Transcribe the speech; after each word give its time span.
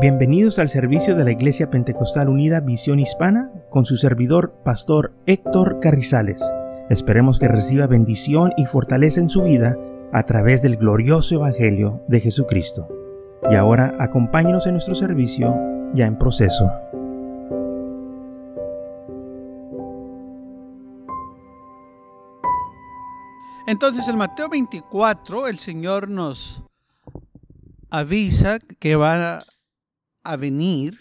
Bienvenidos 0.00 0.60
al 0.60 0.68
servicio 0.68 1.16
de 1.16 1.24
la 1.24 1.32
Iglesia 1.32 1.70
Pentecostal 1.70 2.28
Unida 2.28 2.60
Visión 2.60 3.00
Hispana 3.00 3.50
con 3.68 3.84
su 3.84 3.96
servidor, 3.96 4.54
Pastor 4.64 5.12
Héctor 5.26 5.80
Carrizales. 5.80 6.40
Esperemos 6.88 7.40
que 7.40 7.48
reciba 7.48 7.88
bendición 7.88 8.52
y 8.56 8.66
fortaleza 8.66 9.18
en 9.18 9.28
su 9.28 9.42
vida 9.42 9.76
a 10.12 10.22
través 10.22 10.62
del 10.62 10.76
glorioso 10.76 11.34
Evangelio 11.34 12.00
de 12.06 12.20
Jesucristo. 12.20 12.86
Y 13.50 13.56
ahora 13.56 13.96
acompáñenos 13.98 14.68
en 14.68 14.74
nuestro 14.74 14.94
servicio 14.94 15.52
ya 15.94 16.06
en 16.06 16.16
proceso. 16.16 16.70
Entonces 23.66 24.06
en 24.06 24.16
Mateo 24.16 24.48
24 24.48 25.48
el 25.48 25.58
Señor 25.58 26.08
nos 26.08 26.62
avisa 27.90 28.60
que 28.78 28.94
va 28.94 29.38
a 29.38 29.44
a 30.28 30.36
venir 30.36 30.98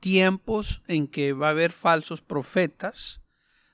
tiempos 0.00 0.82
en 0.86 1.06
que 1.06 1.32
va 1.32 1.48
a 1.48 1.50
haber 1.50 1.72
falsos 1.72 2.20
profetas, 2.20 3.22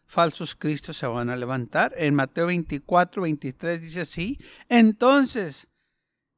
falsos 0.07 0.55
cristos 0.55 0.97
se 0.99 1.07
van 1.07 1.31
a 1.31 1.37
levantar. 1.37 1.95
En 1.97 2.15
Mateo 2.15 2.47
24, 2.47 3.23
23 3.23 3.83
dice 3.83 4.01
así. 4.03 4.39
Entonces, 4.69 5.69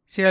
si, 0.05 0.23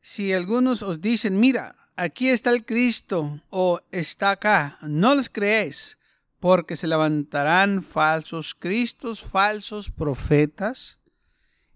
si 0.00 0.32
algunos 0.32 0.82
os 0.82 1.00
dicen, 1.00 1.38
mira, 1.38 1.74
aquí 1.94 2.28
está 2.28 2.50
el 2.50 2.64
Cristo 2.64 3.40
o 3.50 3.80
está 3.90 4.30
acá, 4.30 4.78
no 4.82 5.14
les 5.14 5.28
creéis, 5.28 5.98
porque 6.40 6.76
se 6.76 6.86
levantarán 6.86 7.82
falsos 7.82 8.54
cristos, 8.54 9.22
falsos 9.22 9.90
profetas, 9.90 10.98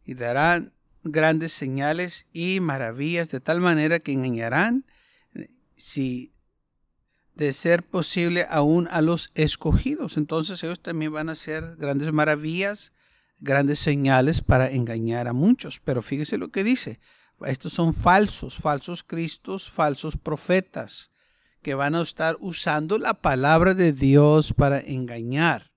y 0.04 0.14
darán 0.14 0.72
grandes 1.04 1.52
señales 1.52 2.26
y 2.32 2.60
maravillas 2.60 3.30
de 3.30 3.40
tal 3.40 3.60
manera 3.60 4.00
que 4.00 4.12
engañarán, 4.12 4.84
si 5.74 6.32
de 7.34 7.52
ser 7.52 7.82
posible, 7.82 8.46
aún 8.50 8.86
a 8.90 9.00
los 9.00 9.30
escogidos. 9.34 10.16
Entonces 10.16 10.62
ellos 10.62 10.82
también 10.82 11.12
van 11.12 11.30
a 11.30 11.32
hacer 11.32 11.76
grandes 11.76 12.12
maravillas, 12.12 12.92
grandes 13.38 13.78
señales 13.78 14.42
para 14.42 14.70
engañar 14.70 15.26
a 15.26 15.32
muchos. 15.32 15.80
Pero 15.82 16.02
fíjese 16.02 16.36
lo 16.36 16.50
que 16.50 16.64
dice. 16.64 17.00
Estos 17.46 17.72
son 17.72 17.94
falsos, 17.94 18.56
falsos 18.56 19.02
cristos, 19.02 19.70
falsos 19.70 20.18
profetas, 20.18 21.10
que 21.62 21.74
van 21.74 21.94
a 21.94 22.02
estar 22.02 22.36
usando 22.40 22.98
la 22.98 23.14
palabra 23.14 23.72
de 23.72 23.94
Dios 23.94 24.52
para 24.52 24.78
engañar 24.80 25.69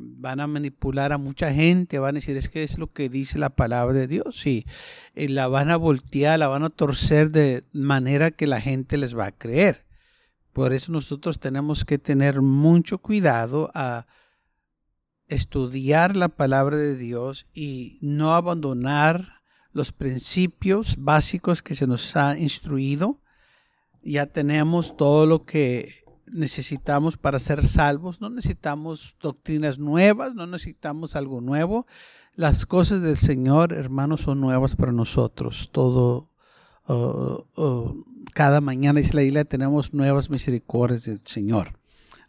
van 0.00 0.40
a 0.40 0.46
manipular 0.46 1.12
a 1.12 1.18
mucha 1.18 1.52
gente, 1.52 1.98
van 1.98 2.16
a 2.16 2.18
decir 2.18 2.36
es 2.36 2.48
que 2.48 2.62
es 2.62 2.78
lo 2.78 2.92
que 2.92 3.08
dice 3.08 3.38
la 3.38 3.50
palabra 3.50 3.94
de 3.94 4.06
Dios 4.06 4.46
y, 4.46 4.66
la 5.14 5.48
van 5.48 5.70
a 5.70 5.76
voltear, 5.76 6.38
la 6.38 6.48
van 6.48 6.62
a 6.64 6.70
torcer 6.70 7.30
de 7.30 7.64
manera 7.72 8.30
que 8.30 8.46
la 8.46 8.60
gente 8.60 8.96
les 8.96 9.16
va 9.16 9.26
a 9.26 9.32
creer. 9.32 9.86
Por 10.52 10.72
eso 10.72 10.92
nosotros 10.92 11.38
tenemos 11.38 11.84
que 11.84 11.98
tener 11.98 12.42
mucho 12.42 12.98
cuidado 12.98 13.70
a 13.74 14.06
estudiar 15.28 16.16
la 16.16 16.28
palabra 16.28 16.76
de 16.76 16.96
Dios 16.96 17.46
y 17.54 17.98
no 18.00 18.34
abandonar 18.34 19.40
los 19.72 19.92
principios 19.92 20.96
básicos 20.98 21.62
que 21.62 21.74
se 21.74 21.86
nos 21.86 22.16
ha 22.16 22.36
instruido. 22.38 23.20
Ya 24.02 24.26
tenemos 24.26 24.96
todo 24.96 25.26
lo 25.26 25.44
que 25.44 26.02
necesitamos 26.32 27.16
para 27.16 27.38
ser 27.38 27.66
salvos, 27.66 28.20
no 28.20 28.30
necesitamos 28.30 29.16
doctrinas 29.20 29.78
nuevas, 29.78 30.34
no 30.34 30.46
necesitamos 30.46 31.16
algo 31.16 31.40
nuevo. 31.40 31.86
Las 32.34 32.66
cosas 32.66 33.02
del 33.02 33.16
Señor, 33.16 33.72
hermanos, 33.72 34.22
son 34.22 34.40
nuevas 34.40 34.76
para 34.76 34.92
nosotros. 34.92 35.70
Todo, 35.72 36.30
uh, 36.88 37.44
uh, 37.60 38.04
cada 38.32 38.60
mañana, 38.60 39.00
dice 39.00 39.14
la 39.14 39.22
isla, 39.22 39.44
tenemos 39.44 39.92
nuevas 39.92 40.30
misericordias 40.30 41.04
del 41.04 41.20
Señor. 41.24 41.78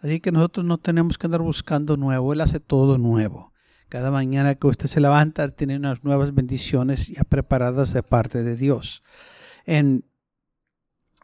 Así 0.01 0.19
que 0.19 0.31
nosotros 0.31 0.65
no 0.65 0.79
tenemos 0.79 1.17
que 1.17 1.27
andar 1.27 1.41
buscando 1.41 1.95
nuevo, 1.97 2.33
Él 2.33 2.41
hace 2.41 2.59
todo 2.59 2.97
nuevo. 2.97 3.51
Cada 3.87 4.09
mañana 4.09 4.55
que 4.55 4.67
usted 4.67 4.87
se 4.87 5.01
levanta, 5.01 5.49
tiene 5.49 5.75
unas 5.75 6.03
nuevas 6.03 6.33
bendiciones 6.33 7.07
ya 7.07 7.23
preparadas 7.23 7.93
de 7.93 8.01
parte 8.01 8.41
de 8.41 8.55
Dios. 8.55 9.03
En 9.65 10.05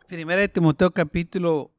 1 0.10 0.50
Timoteo 0.50 0.92
capítulo 0.92 1.72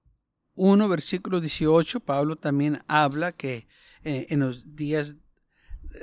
1, 0.58 0.88
versículo 0.88 1.40
18, 1.40 2.00
Pablo 2.00 2.36
también 2.36 2.80
habla 2.88 3.32
que 3.32 3.66
eh, 4.04 4.26
en 4.30 4.40
los 4.40 4.74
días 4.74 5.16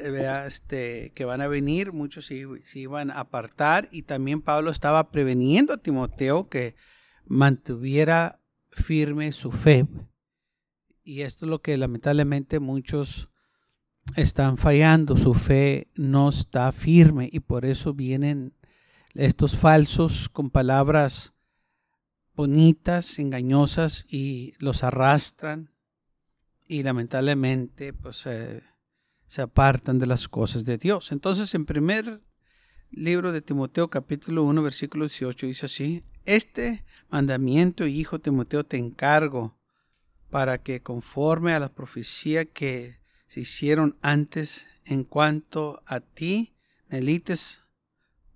eh, 0.01 0.43
este, 0.47 1.11
que 1.13 1.25
van 1.25 1.41
a 1.41 1.47
venir, 1.47 1.91
muchos 1.91 2.25
se, 2.25 2.47
iban 2.79 3.11
a 3.11 3.19
apartar 3.19 3.87
y 3.91 4.03
también 4.03 4.41
Pablo 4.41 4.71
estaba 4.71 5.11
preveniendo 5.11 5.73
a 5.73 5.77
Timoteo 5.77 6.49
que 6.49 6.75
mantuviera 7.25 8.41
firme 8.71 9.31
su 9.31 9.51
fe. 9.51 9.87
Y 11.03 11.21
esto 11.21 11.45
es 11.45 11.49
lo 11.49 11.61
que 11.61 11.77
lamentablemente 11.77 12.59
muchos 12.59 13.29
están 14.15 14.57
fallando, 14.57 15.17
su 15.17 15.33
fe 15.33 15.91
no 15.95 16.29
está 16.29 16.71
firme 16.71 17.29
y 17.31 17.41
por 17.41 17.65
eso 17.65 17.93
vienen 17.93 18.55
estos 19.13 19.55
falsos 19.55 20.29
con 20.29 20.49
palabras 20.49 21.34
bonitas, 22.35 23.19
engañosas 23.19 24.05
y 24.09 24.53
los 24.59 24.83
arrastran 24.83 25.71
y 26.67 26.83
lamentablemente 26.83 27.93
pues 27.93 28.27
se 29.27 29.41
apartan 29.41 29.99
de 29.99 30.07
las 30.07 30.27
cosas 30.27 30.65
de 30.65 30.77
Dios. 30.77 31.11
Entonces 31.11 31.53
en 31.55 31.65
primer 31.65 32.21
libro 32.91 33.31
de 33.31 33.41
Timoteo 33.41 33.89
capítulo 33.89 34.43
1 34.43 34.61
versículo 34.61 35.05
18 35.05 35.47
dice 35.47 35.65
así, 35.65 36.03
este 36.25 36.83
mandamiento, 37.09 37.85
hijo 37.85 38.19
Timoteo, 38.19 38.65
te 38.65 38.77
encargo 38.77 39.57
para 40.29 40.61
que 40.61 40.81
conforme 40.81 41.53
a 41.53 41.59
la 41.59 41.71
profecía 41.71 42.45
que 42.45 42.99
se 43.27 43.41
hicieron 43.41 43.97
antes 44.01 44.65
en 44.85 45.03
cuanto 45.03 45.83
a 45.85 45.99
ti, 45.99 46.55
melites 46.89 47.61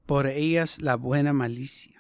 por 0.06 0.28
ellas 0.28 0.82
la 0.82 0.96
buena 0.96 1.34
malicia 1.34 1.99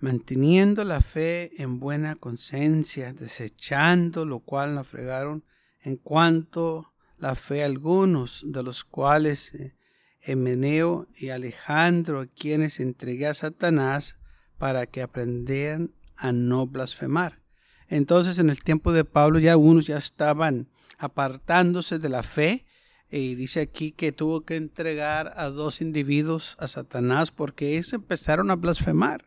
manteniendo 0.00 0.84
la 0.84 1.00
fe 1.00 1.50
en 1.62 1.80
buena 1.80 2.14
conciencia, 2.14 3.12
desechando 3.12 4.24
lo 4.24 4.40
cual 4.40 4.74
la 4.74 4.84
fregaron 4.84 5.44
en 5.82 5.96
cuanto 5.96 6.92
la 7.16 7.34
fe 7.34 7.64
algunos, 7.64 8.44
de 8.46 8.62
los 8.62 8.84
cuales 8.84 9.52
Emeneo 10.20 11.08
eh, 11.14 11.26
y 11.26 11.28
Alejandro, 11.30 12.26
quienes 12.36 12.80
entregué 12.80 13.26
a 13.26 13.34
Satanás 13.34 14.16
para 14.56 14.86
que 14.86 15.02
aprendieran 15.02 15.92
a 16.16 16.32
no 16.32 16.66
blasfemar. 16.66 17.42
Entonces 17.88 18.38
en 18.38 18.50
el 18.50 18.62
tiempo 18.62 18.92
de 18.92 19.04
Pablo 19.04 19.38
ya 19.38 19.56
unos 19.56 19.86
ya 19.86 19.96
estaban 19.96 20.68
apartándose 20.98 21.98
de 21.98 22.08
la 22.08 22.22
fe 22.22 22.66
y 23.10 23.34
dice 23.36 23.60
aquí 23.60 23.92
que 23.92 24.12
tuvo 24.12 24.42
que 24.42 24.56
entregar 24.56 25.32
a 25.36 25.48
dos 25.48 25.80
individuos 25.80 26.56
a 26.58 26.68
Satanás 26.68 27.30
porque 27.30 27.74
ellos 27.74 27.92
empezaron 27.92 28.50
a 28.50 28.56
blasfemar. 28.56 29.24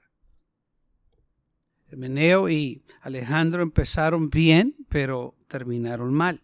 Meneo 1.97 2.50
y 2.50 2.84
Alejandro 3.02 3.62
empezaron 3.62 4.29
bien, 4.29 4.75
pero 4.90 5.35
terminaron 5.47 6.13
mal. 6.13 6.44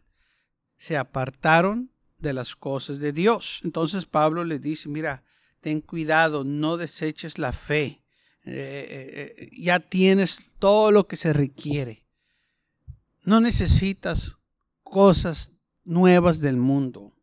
Se 0.78 0.97
apartaron 0.97 1.91
de 2.19 2.34
las 2.34 2.56
cosas 2.56 3.00
de 3.00 3.13
Dios. 3.13 3.62
Entonces 3.63 4.06
Pablo 4.06 4.44
le 4.44 4.59
dice, 4.59 4.90
mira, 4.90 5.24
ten 5.62 5.81
cuidado, 5.81 6.44
no 6.44 6.78
deseches 6.78 7.38
la 7.38 7.53
fe. 7.53 8.03
Eh, 8.44 8.53
eh, 8.90 9.36
eh, 9.38 9.50
ya 9.57 9.80
tienes 9.80 10.52
todo 10.59 10.91
lo 10.91 11.07
que 11.07 11.18
se 11.18 11.34
requiere. 11.34 12.06
No 13.25 13.41
necesitas 13.41 14.38
cosas 14.84 15.57
nuevas 15.84 16.40
del 16.40 16.56
mundo. 16.56 17.13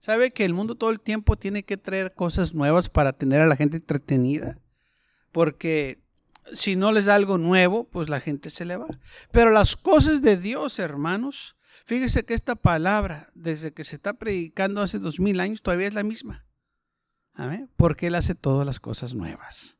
¿Sabe 0.00 0.32
que 0.32 0.44
el 0.44 0.54
mundo 0.54 0.76
todo 0.76 0.90
el 0.90 1.00
tiempo 1.00 1.36
tiene 1.36 1.64
que 1.64 1.76
traer 1.76 2.14
cosas 2.14 2.54
nuevas 2.54 2.88
para 2.88 3.14
tener 3.14 3.40
a 3.40 3.46
la 3.46 3.56
gente 3.56 3.78
entretenida? 3.78 4.60
Porque 5.32 6.03
si 6.52 6.76
no 6.76 6.92
les 6.92 7.06
da 7.06 7.14
algo 7.14 7.38
nuevo, 7.38 7.88
pues 7.88 8.08
la 8.08 8.20
gente 8.20 8.50
se 8.50 8.64
le 8.64 8.76
va. 8.76 8.86
Pero 9.32 9.50
las 9.50 9.76
cosas 9.76 10.22
de 10.22 10.36
Dios, 10.36 10.78
hermanos, 10.78 11.56
fíjese 11.86 12.24
que 12.24 12.34
esta 12.34 12.56
palabra, 12.56 13.28
desde 13.34 13.72
que 13.72 13.84
se 13.84 13.96
está 13.96 14.14
predicando 14.14 14.82
hace 14.82 14.98
dos 14.98 15.20
mil 15.20 15.40
años, 15.40 15.62
todavía 15.62 15.88
es 15.88 15.94
la 15.94 16.02
misma. 16.02 16.46
Amén. 17.34 17.70
Porque 17.76 18.08
Él 18.08 18.14
hace 18.14 18.34
todas 18.34 18.66
las 18.66 18.80
cosas 18.80 19.14
nuevas. 19.14 19.78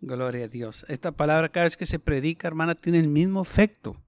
Gloria 0.00 0.44
a 0.44 0.48
Dios. 0.48 0.84
Esta 0.88 1.12
palabra 1.12 1.48
cada 1.50 1.64
vez 1.64 1.76
que 1.76 1.86
se 1.86 1.98
predica, 1.98 2.48
hermana, 2.48 2.74
tiene 2.74 3.00
el 3.00 3.08
mismo 3.08 3.42
efecto. 3.42 4.02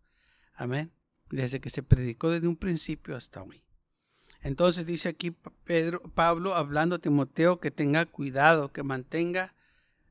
Amén. 0.55 0.93
Desde 1.31 1.61
que 1.61 1.70
se 1.70 1.82
predicó 1.82 2.31
desde 2.31 2.49
un 2.49 2.56
principio 2.56 3.17
hasta 3.17 3.43
hoy. 3.43 3.62
Entonces 4.43 4.87
dice 4.87 5.09
aquí 5.09 5.37
Pedro, 5.64 6.00
Pablo 6.14 6.55
hablando 6.55 6.97
a 6.97 6.99
Timoteo 7.00 7.59
que 7.59 7.70
tenga 7.70 8.06
cuidado, 8.06 8.73
que 8.73 8.82
mantenga 8.82 9.56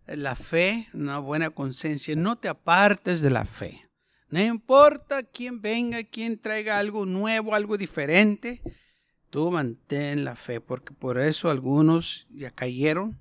la 0.08 0.36
fe, 0.36 0.88
una 0.94 1.20
buena 1.20 1.50
conciencia. 1.50 2.16
No 2.16 2.38
te 2.38 2.48
apartes 2.48 3.22
de 3.22 3.30
la 3.30 3.46
fe. 3.46 3.82
No 4.30 4.42
importa 4.42 5.24
quién 5.24 5.62
venga, 5.62 6.04
quién 6.04 6.40
traiga 6.40 6.80
algo 6.80 7.06
nuevo, 7.06 7.56
algo 7.56 7.78
diferente. 7.78 8.62
Tú 9.30 9.52
mantén 9.52 10.24
la 10.24 10.36
fe, 10.36 10.62
porque 10.62 10.94
por 10.94 11.20
eso 11.20 11.50
algunos 11.50 12.28
ya 12.32 12.52
cayeron, 12.52 13.20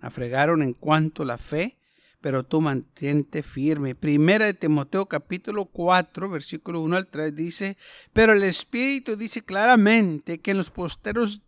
afregaron 0.00 0.62
en 0.62 0.72
cuanto 0.72 1.22
a 1.22 1.26
la 1.26 1.38
fe. 1.38 1.78
pero 2.20 2.44
tú 2.44 2.60
mantente 2.60 3.42
firme. 3.44 3.94
Primera 3.94 4.46
de 4.46 4.54
Timoteo 4.54 5.06
capítulo 5.06 5.66
4, 5.66 6.28
versículo 6.28 6.80
1 6.80 6.96
al 6.96 7.06
3 7.06 7.36
dice, 7.36 7.76
pero 8.12 8.32
el 8.32 8.42
Espíritu 8.42 9.14
dice 9.14 9.42
claramente 9.42 10.40
que 10.40 10.50
en 10.50 10.58
los 10.58 10.72
posteros 10.72 11.42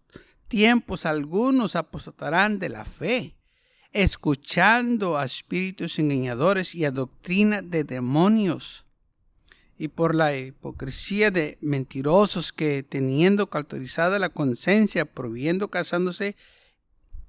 tiempos 0.47 1.05
algunos 1.05 1.75
apostatarán 1.75 2.61
de 2.61 2.69
la 2.69 2.85
fe, 2.85 3.38
escuchando 3.93 5.19
a 5.19 5.25
espíritus 5.25 5.99
engañadores 5.99 6.75
y 6.75 6.85
a 6.85 6.91
doctrina 6.91 7.63
de 7.63 7.85
demonios. 7.85 8.87
Y 9.77 9.89
por 9.89 10.15
la 10.15 10.37
hipocresía 10.37 11.31
de 11.31 11.57
mentirosos 11.61 12.53
que 12.53 12.83
teniendo 12.83 13.49
cauterizada 13.49 14.19
la 14.19 14.29
conciencia, 14.29 15.05
prohibiendo 15.05 15.69
casándose, 15.69 16.37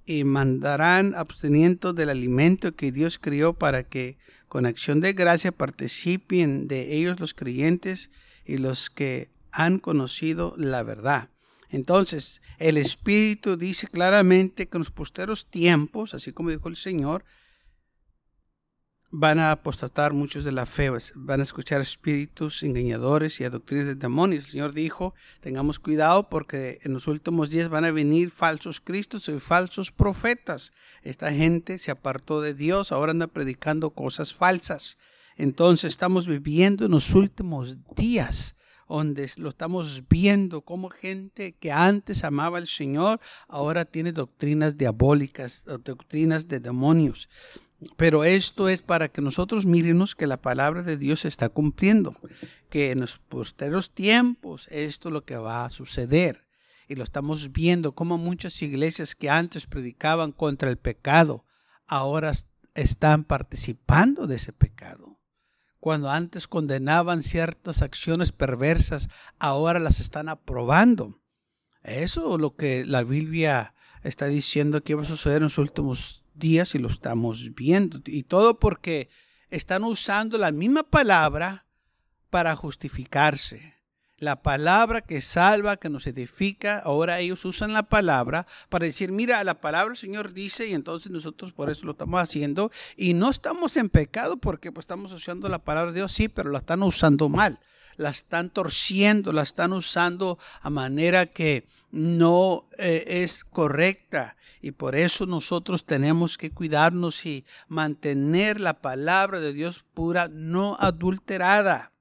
y 0.05 0.23
mandarán 0.23 1.13
absteniendo 1.15 1.93
del 1.93 2.09
alimento 2.09 2.75
que 2.75 2.91
Dios 2.91 3.19
crió 3.19 3.53
para 3.53 3.83
que 3.83 4.17
con 4.47 4.65
acción 4.65 5.01
de 5.01 5.13
gracia 5.13 5.51
participen 5.51 6.67
de 6.67 6.95
ellos 6.95 7.19
los 7.19 7.35
creyentes 7.35 8.09
y 8.43 8.57
los 8.57 8.89
que 8.89 9.29
han 9.51 9.77
conocido 9.77 10.55
la 10.57 10.81
verdad. 10.81 11.29
Entonces, 11.69 12.41
el 12.57 12.77
Espíritu 12.77 13.55
dice 13.55 13.87
claramente 13.87 14.67
que 14.67 14.77
en 14.77 14.81
los 14.81 14.91
posteros 14.91 15.49
tiempos, 15.49 16.13
así 16.13 16.33
como 16.33 16.49
dijo 16.49 16.67
el 16.67 16.75
Señor, 16.75 17.23
van 19.11 19.39
a 19.39 19.51
apostatar 19.51 20.13
muchos 20.13 20.43
de 20.43 20.51
la 20.51 20.65
fe, 20.65 20.91
van 21.15 21.39
a 21.39 21.43
escuchar 21.43 21.81
espíritus 21.81 22.61
engañadores 22.61 23.39
y 23.39 23.43
a 23.43 23.49
doctrinas 23.49 23.87
de 23.87 23.95
demonios. 23.95 24.45
El 24.45 24.51
Señor 24.51 24.73
dijo, 24.73 25.15
tengamos 25.41 25.79
cuidado 25.79 26.29
porque 26.29 26.79
en 26.83 26.93
los 26.93 27.07
últimos 27.07 27.49
días 27.49 27.69
van 27.69 27.85
a 27.85 27.91
venir 27.91 28.29
falsos 28.29 28.79
cristos 28.79 29.27
y 29.29 29.39
falsos 29.39 29.91
profetas. 29.91 30.73
Esta 31.01 31.31
gente 31.33 31.79
se 31.79 31.91
apartó 31.91 32.41
de 32.41 32.53
Dios, 32.53 32.91
ahora 32.91 33.11
anda 33.11 33.27
predicando 33.27 33.91
cosas 33.91 34.33
falsas. 34.33 34.97
Entonces 35.37 35.91
estamos 35.91 36.27
viviendo 36.27 36.85
en 36.85 36.91
los 36.91 37.15
últimos 37.15 37.79
días 37.95 38.57
donde 38.89 39.29
lo 39.37 39.49
estamos 39.49 40.09
viendo 40.09 40.61
como 40.61 40.89
gente 40.89 41.53
que 41.53 41.71
antes 41.71 42.23
amaba 42.23 42.57
al 42.57 42.67
Señor, 42.67 43.21
ahora 43.47 43.85
tiene 43.85 44.11
doctrinas 44.11 44.77
diabólicas, 44.77 45.63
doctrinas 45.83 46.47
de 46.47 46.59
demonios. 46.59 47.29
Pero 47.95 48.25
esto 48.25 48.67
es 48.67 48.81
para 48.81 49.07
que 49.09 49.21
nosotros 49.21 49.65
miremos 49.65 50.15
que 50.15 50.27
la 50.27 50.41
palabra 50.41 50.81
de 50.83 50.97
Dios 50.97 51.21
se 51.21 51.29
está 51.29 51.47
cumpliendo, 51.47 52.13
que 52.69 52.91
en 52.91 52.99
los 52.99 53.17
posteriores 53.17 53.91
tiempos 53.91 54.67
esto 54.69 55.09
es 55.09 55.13
lo 55.13 55.23
que 55.23 55.37
va 55.37 55.65
a 55.65 55.69
suceder. 55.69 56.45
Y 56.89 56.95
lo 56.95 57.03
estamos 57.03 57.51
viendo 57.53 57.93
como 57.93 58.17
muchas 58.17 58.61
iglesias 58.63 59.15
que 59.15 59.29
antes 59.29 59.67
predicaban 59.67 60.31
contra 60.31 60.69
el 60.69 60.77
pecado, 60.77 61.45
ahora 61.87 62.33
están 62.73 63.23
participando 63.23 64.27
de 64.27 64.35
ese 64.35 64.51
pecado. 64.51 65.08
Cuando 65.79 66.09
antes 66.09 66.47
condenaban 66.47 67.23
ciertas 67.23 67.81
acciones 67.81 68.31
perversas, 68.31 69.09
ahora 69.39 69.79
las 69.79 69.99
están 69.99 70.27
aprobando. 70.27 71.19
Eso 71.83 72.35
es 72.35 72.41
lo 72.41 72.55
que 72.55 72.85
la 72.85 73.03
Biblia 73.03 73.73
está 74.03 74.25
diciendo 74.25 74.83
que 74.83 74.95
va 74.95 75.03
a 75.03 75.05
suceder 75.05 75.37
en 75.37 75.43
los 75.43 75.57
últimos 75.57 76.25
días 76.33 76.75
y 76.75 76.79
lo 76.79 76.89
estamos 76.89 77.55
viendo. 77.55 78.01
Y 78.05 78.23
todo 78.23 78.59
porque 78.59 79.09
están 79.49 79.83
usando 79.83 80.37
la 80.37 80.51
misma 80.51 80.83
palabra 80.83 81.65
para 82.29 82.55
justificarse. 82.55 83.78
La 84.19 84.41
palabra 84.41 84.99
que 85.01 85.21
salva, 85.21 85.77
que 85.77 85.89
nos 85.89 86.05
edifica, 86.05 86.79
ahora 86.79 87.19
ellos 87.19 87.45
usan 87.45 87.71
la 87.71 87.83
palabra 87.83 88.45
para 88.67 88.85
decir, 88.85 89.13
mira, 89.13 89.41
la 89.45 89.61
palabra 89.61 89.91
el 89.91 89.97
Señor 89.97 90.33
dice 90.33 90.67
y 90.67 90.73
entonces 90.73 91.09
nosotros 91.09 91.53
por 91.53 91.69
eso 91.69 91.85
lo 91.85 91.93
estamos 91.93 92.21
haciendo 92.21 92.69
y 92.97 93.13
no 93.13 93.29
estamos 93.29 93.77
en 93.77 93.89
pecado 93.89 94.35
porque 94.35 94.73
pues, 94.73 94.83
estamos 94.83 95.13
usando 95.13 95.47
la 95.47 95.59
palabra 95.59 95.91
de 95.91 95.99
Dios, 95.99 96.11
sí, 96.11 96.27
pero 96.27 96.49
la 96.49 96.57
están 96.57 96.83
usando 96.83 97.29
mal, 97.29 97.59
la 97.95 98.09
están 98.09 98.49
torciendo, 98.49 99.31
la 99.31 99.43
están 99.43 99.71
usando 99.71 100.37
a 100.61 100.69
manera 100.69 101.25
que 101.25 101.65
no 101.91 102.65
eh, 102.77 103.05
es 103.23 103.45
correcta. 103.45 104.35
Y 104.61 104.71
por 104.71 104.95
eso 104.95 105.25
nosotros 105.25 105.85
tenemos 105.85 106.37
que 106.37 106.51
cuidarnos 106.51 107.25
y 107.25 107.45
mantener 107.69 108.59
la 108.59 108.81
palabra 108.81 109.39
de 109.39 109.53
Dios 109.53 109.85
pura, 109.93 110.27
no 110.27 110.75
adulterada. 110.79 111.93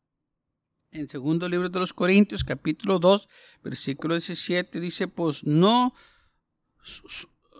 En 0.98 1.08
segundo 1.08 1.48
libro 1.48 1.68
de 1.68 1.78
los 1.78 1.92
Corintios, 1.92 2.42
capítulo 2.42 2.98
2, 2.98 3.28
versículo 3.62 4.14
17, 4.14 4.80
dice, 4.80 5.06
pues 5.06 5.44
no 5.44 5.94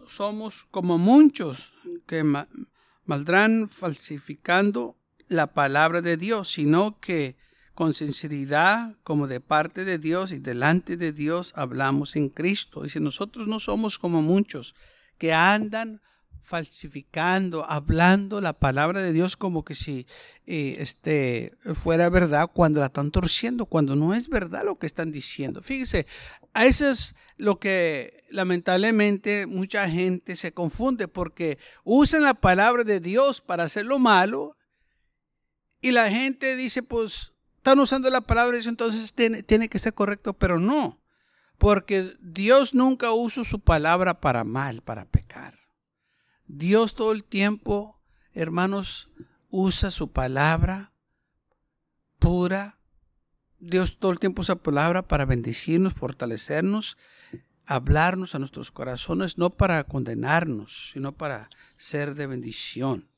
somos 0.09 0.65
como 0.73 0.99
muchos 0.99 1.73
que 2.09 2.25
maldrán 3.05 3.69
falsificando 3.69 4.97
la 5.29 5.55
palabra 5.55 6.03
de 6.03 6.17
Dios, 6.17 6.51
sino 6.51 6.99
que 6.99 7.37
con 7.75 7.95
sinceridad, 7.95 8.97
como 9.05 9.29
de 9.29 9.39
parte 9.39 9.85
de 9.85 9.99
Dios 9.99 10.33
y 10.33 10.41
delante 10.41 10.97
de 10.97 11.13
Dios, 11.13 11.53
hablamos 11.55 12.17
en 12.17 12.31
Cristo. 12.31 12.83
Dice, 12.83 12.99
nosotros 12.99 13.47
no 13.47 13.61
somos 13.61 14.01
como 14.01 14.21
muchos 14.21 14.75
que 15.17 15.33
andan 15.33 16.03
falsificando, 16.49 17.67
hablando 17.69 18.41
la 18.41 18.55
palabra 18.55 19.03
de 19.03 19.13
Dios 19.13 19.37
como 19.37 19.65
que 19.65 19.75
si 19.75 20.07
eh, 20.47 20.77
este, 20.79 21.53
fuera 21.75 22.09
verdad 22.09 22.49
cuando 22.51 22.81
la 22.81 22.87
están 22.87 23.11
torciendo, 23.11 23.67
cuando 23.67 23.95
no 23.95 24.15
es 24.15 24.29
verdad 24.29 24.65
lo 24.65 24.79
que 24.79 24.87
están 24.87 25.13
diciendo. 25.13 25.61
Fíjese, 25.61 26.07
a 26.55 26.65
eso 26.65 26.91
es 26.91 27.15
lo 27.37 27.59
que 27.59 28.25
lamentablemente 28.31 29.47
mucha 29.47 29.89
gente 29.91 30.37
se 30.37 30.53
confunde 30.53 31.07
porque 31.07 31.59
usan 31.85 32.23
la 32.23 32.35
palabra 32.35 32.83
de 32.83 33.01
Dios 33.01 33.43
para 33.43 33.65
hacer 33.65 33.85
lo 33.85 33.99
malo 33.99 34.57
y 35.83 35.91
la 35.91 36.11
gente 36.11 36.57
dice, 36.57 36.83
pues 36.83 37.33
están 37.59 37.79
usando 37.79 38.09
la 38.09 38.23
palabra 38.23 38.59
y 38.59 38.67
entonces 38.67 39.13
tiene, 39.13 39.43
tiene 39.43 39.69
que 39.69 39.79
ser 39.79 39.93
correcto, 39.93 40.33
pero 40.33 40.59
no. 40.59 40.99
Porque 41.59 42.17
Dios 42.21 42.73
nunca 42.73 43.13
usa 43.13 43.45
su 43.45 43.61
palabra 43.61 44.21
para 44.21 44.45
mal, 44.45 44.81
para 44.81 45.05
pecar. 45.05 45.58
Dios 46.49 46.95
todo 46.95 47.13
el 47.13 47.25
tiempo, 47.25 48.01
hermanos, 48.33 49.11
usa 49.51 49.91
su 49.91 50.11
palabra 50.13 50.93
pura. 52.19 52.79
Dios 53.61 53.99
todo 53.99 54.13
el 54.13 54.19
tiempo 54.19 54.41
usa 54.41 54.57
palabra 54.57 55.07
para 55.07 55.27
bendecirnos, 55.27 55.93
fortalecernos, 55.93 56.97
hablarnos 57.67 58.35
a 58.35 58.39
nuestros 58.39 58.71
corazones, 58.71 59.37
no 59.37 59.51
para 59.51 59.85
condenarnos, 59.85 60.91
sino 60.93 61.13
para 61.13 61.51
ser 61.77 62.15
de 62.15 62.27
bendición. 62.27 63.09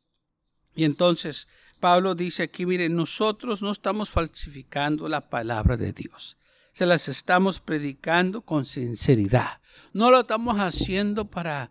Y 0.74 0.84
entonces, 0.84 1.46
Pablo 1.78 2.16
dice 2.16 2.42
aquí, 2.42 2.66
miren, 2.66 2.96
nosotros 2.96 3.62
no 3.62 3.70
estamos 3.70 4.10
falsificando 4.10 5.08
la 5.08 5.28
palabra 5.28 5.76
de 5.76 5.92
Dios. 5.92 6.36
Se 6.72 6.84
las 6.84 7.08
estamos 7.08 7.60
predicando 7.60 8.42
con 8.42 8.64
sinceridad. 8.64 9.60
No 9.92 10.10
lo 10.10 10.20
estamos 10.20 10.58
haciendo 10.58 11.26
para 11.26 11.70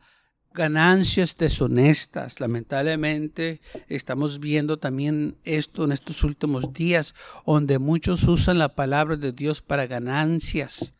ganancias 0.53 1.37
deshonestas. 1.37 2.39
Lamentablemente 2.39 3.61
estamos 3.87 4.39
viendo 4.39 4.77
también 4.77 5.37
esto 5.43 5.85
en 5.85 5.91
estos 5.91 6.23
últimos 6.23 6.73
días, 6.73 7.15
donde 7.45 7.79
muchos 7.79 8.23
usan 8.23 8.57
la 8.57 8.75
palabra 8.75 9.15
de 9.15 9.31
Dios 9.31 9.61
para 9.61 9.87
ganancias 9.87 10.93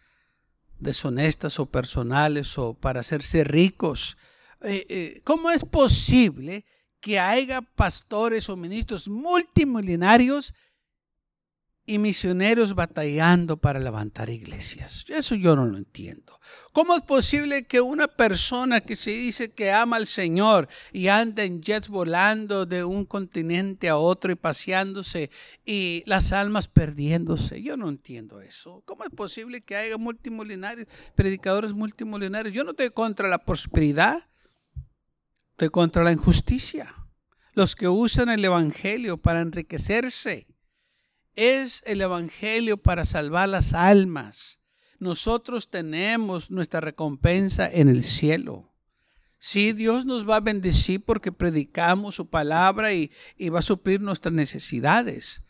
deshonestas 0.80 1.60
o 1.60 1.66
personales 1.66 2.58
o 2.58 2.74
para 2.74 3.02
hacerse 3.02 3.44
ricos. 3.44 4.18
Eh, 4.62 4.86
eh, 4.90 5.22
¿Cómo 5.24 5.52
es 5.52 5.64
posible 5.64 6.66
que 7.00 7.20
haya 7.20 7.62
pastores 7.62 8.50
o 8.50 8.58
ministros 8.58 9.08
multimillonarios 9.08 10.54
y 11.90 11.98
misioneros 11.98 12.76
batallando 12.76 13.58
para 13.58 13.80
levantar 13.80 14.30
iglesias. 14.30 15.06
Eso 15.10 15.34
yo 15.34 15.56
no 15.56 15.66
lo 15.66 15.76
entiendo. 15.76 16.40
¿Cómo 16.72 16.96
es 16.96 17.02
posible 17.02 17.64
que 17.66 17.82
una 17.82 18.08
persona 18.08 18.80
que 18.80 18.96
se 18.96 19.10
dice 19.10 19.56
que 19.56 19.72
ama 19.72 19.96
al 19.96 20.06
Señor 20.06 20.70
y 20.94 21.08
anda 21.08 21.44
en 21.44 21.64
jets 21.64 21.90
volando 21.90 22.68
de 22.68 22.84
un 22.84 23.06
continente 23.06 23.90
a 23.90 23.98
otro 23.98 24.32
y 24.32 24.36
paseándose 24.36 25.32
y 25.66 26.04
las 26.06 26.32
almas 26.32 26.68
perdiéndose? 26.68 27.64
Yo 27.64 27.76
no 27.76 27.90
entiendo 27.90 28.40
eso. 28.40 28.84
¿Cómo 28.86 29.04
es 29.04 29.10
posible 29.10 29.62
que 29.62 29.76
haya 29.76 29.98
multimillonarios, 29.98 30.88
predicadores 31.16 31.74
multimillonarios? 31.74 32.54
Yo 32.54 32.64
no 32.64 32.70
estoy 32.70 32.92
contra 32.92 33.28
la 33.28 33.40
prosperidad. 33.40 34.30
Estoy 35.54 35.70
contra 35.70 36.04
la 36.04 36.12
injusticia. 36.12 36.94
Los 37.54 37.76
que 37.76 37.88
usan 37.88 38.30
el 38.30 38.46
Evangelio 38.46 39.18
para 39.18 39.42
enriquecerse. 39.42 40.49
Es 41.42 41.84
el 41.86 42.02
Evangelio 42.02 42.76
para 42.76 43.06
salvar 43.06 43.48
las 43.48 43.74
almas. 43.74 44.60
Nosotros 45.00 45.70
tenemos 45.70 46.52
nuestra 46.52 46.82
recompensa 46.82 47.72
en 47.72 47.88
el 47.88 48.04
cielo. 48.04 48.74
Sí, 49.38 49.72
Dios 49.72 50.04
nos 50.06 50.30
va 50.30 50.36
a 50.36 50.42
bendecir 50.42 51.02
porque 51.06 51.32
predicamos 51.32 52.16
su 52.16 52.30
palabra 52.30 52.94
y, 52.94 53.10
y 53.38 53.48
va 53.48 53.60
a 53.60 53.62
suplir 53.62 54.02
nuestras 54.02 54.34
necesidades. 54.34 55.46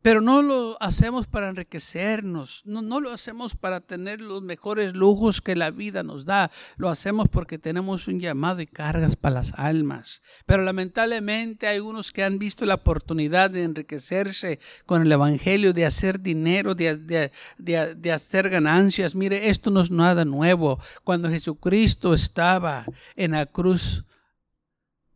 Pero 0.00 0.20
no 0.20 0.42
lo 0.42 0.80
hacemos 0.80 1.26
para 1.26 1.48
enriquecernos, 1.48 2.62
no, 2.64 3.00
lo 3.00 3.10
hacemos 3.10 3.56
para 3.56 3.80
tener 3.80 4.20
los 4.20 4.42
mejores 4.42 4.94
lujos 4.94 5.40
que 5.40 5.56
la 5.56 5.72
vida 5.72 6.04
nos 6.04 6.24
da, 6.24 6.52
lo 6.76 6.88
hacemos 6.88 7.28
porque 7.28 7.58
tenemos 7.58 8.06
un 8.06 8.20
llamado 8.20 8.60
y 8.60 8.66
cargas 8.66 9.16
para 9.16 9.34
las 9.34 9.54
almas. 9.54 10.22
Pero 10.46 10.62
lamentablemente 10.62 11.66
hay 11.66 11.80
unos 11.80 12.12
que 12.12 12.22
han 12.22 12.38
visto 12.38 12.64
la 12.64 12.74
oportunidad 12.74 13.50
de 13.50 13.64
enriquecerse 13.64 14.60
con 14.86 15.02
el 15.02 15.10
Evangelio, 15.10 15.72
de 15.72 15.84
hacer 15.86 16.20
dinero, 16.20 16.76
de, 16.76 16.96
de, 16.96 17.32
de 17.58 18.12
hacer 18.12 18.50
ganancias. 18.50 19.16
Mire, 19.16 19.48
esto 19.48 19.70
no 19.70 19.80
es 19.80 19.90
nada 19.90 20.24
nuevo. 20.24 20.78
Cuando 21.02 21.28
Jesucristo 21.28 22.14
estaba 22.14 22.86
en 23.16 23.32
la 23.32 23.46
cruz, 23.46 24.04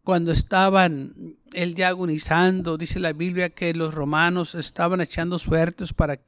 cuando 0.03 0.33
estaban 0.33 1.37
él 1.55 1.75
ya 1.75 1.89
agonizando, 1.89 2.77
dice 2.77 3.01
la 3.01 3.13
Biblia 3.13 3.51
que 3.51 3.75
los 3.75 3.95
romanos 3.95 4.55
estaban 4.55 5.01
echando 5.01 5.39
suertes 5.39 5.93
para, 5.93 6.21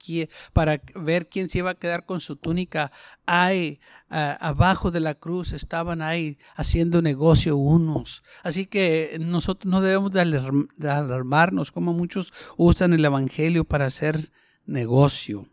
para 0.52 0.80
ver 0.94 1.28
quién 1.28 1.48
se 1.48 1.58
iba 1.58 1.70
a 1.70 1.78
quedar 1.78 2.04
con 2.06 2.20
su 2.20 2.36
túnica. 2.36 2.92
Ahí, 3.26 3.80
abajo 4.08 4.90
de 4.90 5.00
la 5.00 5.14
cruz, 5.14 5.52
estaban 5.52 6.02
ahí 6.02 6.38
haciendo 6.56 7.02
negocio 7.02 7.56
unos. 7.56 8.22
Así 8.42 8.66
que 8.66 9.16
nosotros 9.20 9.70
no 9.70 9.80
debemos 9.80 10.12
de 10.12 10.90
alarmarnos 10.90 11.72
como 11.72 11.92
muchos 11.92 12.32
usan 12.56 12.92
el 12.92 13.04
Evangelio 13.04 13.64
para 13.64 13.86
hacer 13.86 14.30
negocio. 14.66 15.48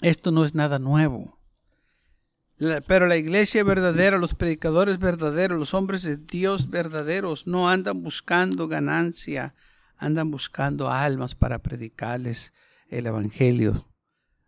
Esto 0.00 0.30
no 0.30 0.44
es 0.44 0.54
nada 0.54 0.78
nuevo. 0.78 1.35
Pero 2.58 3.06
la 3.06 3.16
iglesia 3.16 3.64
verdadera, 3.64 4.16
los 4.16 4.34
predicadores 4.34 4.98
verdaderos, 4.98 5.58
los 5.58 5.74
hombres 5.74 6.02
de 6.02 6.16
Dios 6.16 6.70
verdaderos 6.70 7.46
no 7.46 7.68
andan 7.68 8.02
buscando 8.02 8.66
ganancia, 8.66 9.54
andan 9.98 10.30
buscando 10.30 10.90
almas 10.90 11.34
para 11.34 11.58
predicarles 11.58 12.54
el 12.88 13.06
Evangelio. 13.06 13.86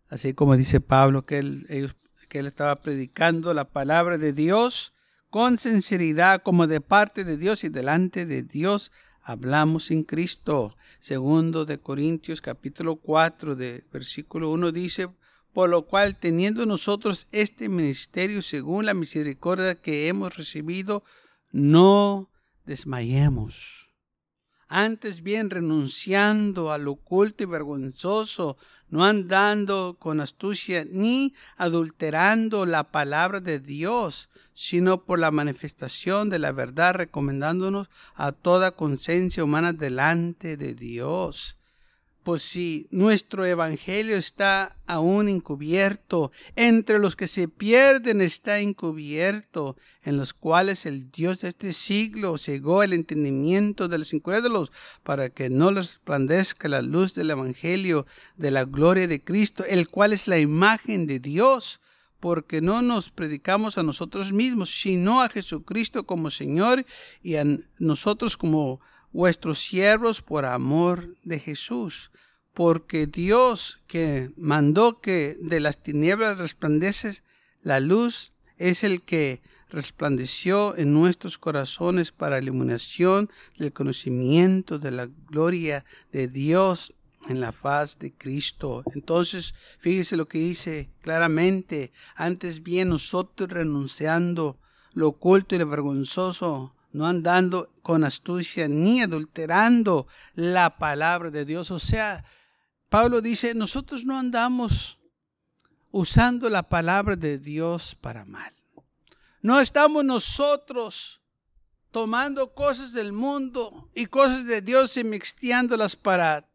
Así 0.09 0.33
como 0.33 0.57
dice 0.57 0.81
Pablo 0.81 1.25
que 1.25 1.37
él, 1.37 1.93
estaba 2.31 2.81
predicando 2.81 3.53
la 3.53 3.65
palabra 3.65 4.17
de 4.17 4.33
Dios 4.33 4.93
con 5.29 5.59
sinceridad, 5.59 6.41
como 6.41 6.65
de 6.65 6.81
parte 6.81 7.23
de 7.23 7.37
Dios 7.37 7.63
y 7.63 7.69
delante 7.69 8.25
de 8.25 8.41
Dios 8.41 8.91
hablamos 9.21 9.91
en 9.91 10.03
Cristo. 10.03 10.75
Segundo 10.99 11.65
de 11.65 11.79
Corintios 11.79 12.41
capítulo 12.41 12.95
4 12.95 13.55
de 13.55 13.83
versículo 13.91 14.49
1 14.49 14.71
dice, 14.71 15.09
por 15.59 15.69
lo 15.69 15.81
cual, 15.81 16.15
teniendo 16.15 16.65
nosotros 16.65 17.27
este 17.33 17.67
ministerio 17.67 18.41
según 18.41 18.85
la 18.85 18.93
misericordia 18.93 19.75
que 19.75 20.07
hemos 20.07 20.37
recibido, 20.37 21.03
no 21.51 22.31
desmayemos. 22.63 23.91
Antes 24.69 25.21
bien, 25.21 25.49
renunciando 25.49 26.71
al 26.71 26.87
oculto 26.87 27.43
y 27.43 27.47
vergonzoso, 27.47 28.55
no 28.87 29.03
andando 29.03 29.97
con 29.99 30.21
astucia 30.21 30.85
ni 30.89 31.35
adulterando 31.57 32.65
la 32.65 32.89
palabra 32.89 33.41
de 33.41 33.59
Dios, 33.59 34.29
sino 34.53 35.03
por 35.03 35.19
la 35.19 35.29
manifestación 35.29 36.29
de 36.29 36.39
la 36.39 36.53
verdad, 36.53 36.93
recomendándonos 36.93 37.89
a 38.15 38.31
toda 38.31 38.71
conciencia 38.71 39.43
humana 39.43 39.73
delante 39.73 40.55
de 40.55 40.73
Dios 40.73 41.58
pues 42.23 42.41
si 42.41 42.87
nuestro 42.91 43.45
evangelio 43.45 44.17
está 44.17 44.77
aún 44.87 45.29
encubierto, 45.29 46.31
entre 46.55 46.99
los 46.99 47.15
que 47.15 47.27
se 47.27 47.47
pierden 47.47 48.21
está 48.21 48.59
encubierto, 48.59 49.77
en 50.03 50.17
los 50.17 50.33
cuales 50.33 50.85
el 50.85 51.11
Dios 51.11 51.41
de 51.41 51.49
este 51.49 51.73
siglo 51.73 52.37
cegó 52.37 52.83
el 52.83 52.93
entendimiento 52.93 53.87
de 53.87 53.97
los 53.97 54.13
incrédulos 54.13 54.71
para 55.03 55.29
que 55.29 55.49
no 55.49 55.71
les 55.71 55.93
resplandezca 55.93 56.67
la 56.67 56.81
luz 56.81 57.15
del 57.15 57.31
evangelio 57.31 58.05
de 58.37 58.51
la 58.51 58.65
gloria 58.65 59.07
de 59.07 59.23
Cristo, 59.23 59.63
el 59.65 59.89
cual 59.89 60.13
es 60.13 60.27
la 60.27 60.39
imagen 60.39 61.07
de 61.07 61.19
Dios 61.19 61.79
porque 62.19 62.61
no 62.61 62.81
nos 62.81 63.11
predicamos 63.11 63.77
a 63.77 63.83
nosotros 63.83 64.33
mismos, 64.33 64.69
sino 64.69 65.21
a 65.21 65.29
Jesucristo 65.29 66.03
como 66.05 66.31
Señor 66.31 66.85
y 67.23 67.35
a 67.35 67.45
nosotros 67.79 68.35
como 68.35 68.81
vuestros 69.11 69.59
siervos 69.59 70.21
por 70.21 70.45
amor 70.45 71.15
de 71.23 71.39
Jesús, 71.39 72.11
porque 72.53 73.07
Dios 73.07 73.79
que 73.87 74.31
mandó 74.35 74.99
que 74.99 75.37
de 75.41 75.59
las 75.59 75.81
tinieblas 75.81 76.37
resplandece 76.37 77.23
la 77.61 77.79
luz 77.79 78.33
es 78.57 78.83
el 78.83 79.01
que 79.03 79.41
resplandeció 79.69 80.75
en 80.77 80.93
nuestros 80.93 81.37
corazones 81.37 82.11
para 82.11 82.39
iluminación 82.39 83.29
del 83.57 83.71
conocimiento 83.71 84.79
de 84.79 84.91
la 84.91 85.07
gloria 85.27 85.85
de 86.11 86.27
Dios 86.27 86.95
en 87.27 87.41
la 87.41 87.51
faz 87.51 87.99
de 87.99 88.13
Cristo. 88.13 88.83
Entonces, 88.95 89.53
fíjese 89.77 90.17
lo 90.17 90.27
que 90.27 90.39
dice 90.39 90.89
claramente, 91.01 91.91
antes 92.15 92.63
bien 92.63 92.89
nosotros 92.89 93.49
renunciando 93.49 94.57
lo 94.93 95.09
oculto 95.09 95.55
y 95.55 95.59
lo 95.59 95.67
vergonzoso, 95.67 96.75
no 96.91 97.05
andando 97.05 97.71
con 97.81 98.03
astucia 98.03 98.67
ni 98.67 99.01
adulterando 99.01 100.07
la 100.33 100.77
palabra 100.77 101.29
de 101.29 101.45
Dios. 101.45 101.71
O 101.71 101.79
sea, 101.79 102.23
Pablo 102.89 103.21
dice, 103.21 103.53
nosotros 103.53 104.05
no 104.05 104.17
andamos 104.17 104.97
usando 105.91 106.49
la 106.49 106.63
palabra 106.63 107.15
de 107.15 107.37
Dios 107.37 107.95
para 107.95 108.25
mal. 108.25 108.53
No 109.41 109.59
estamos 109.59 110.03
nosotros 110.03 111.21
tomando 111.91 112.53
cosas 112.53 112.93
del 112.93 113.13
mundo 113.13 113.89
y 113.95 114.07
cosas 114.07 114.45
de 114.45 114.61
Dios 114.61 114.97
y 114.97 115.03
mixteándolas 115.03 115.95
para 115.95 116.49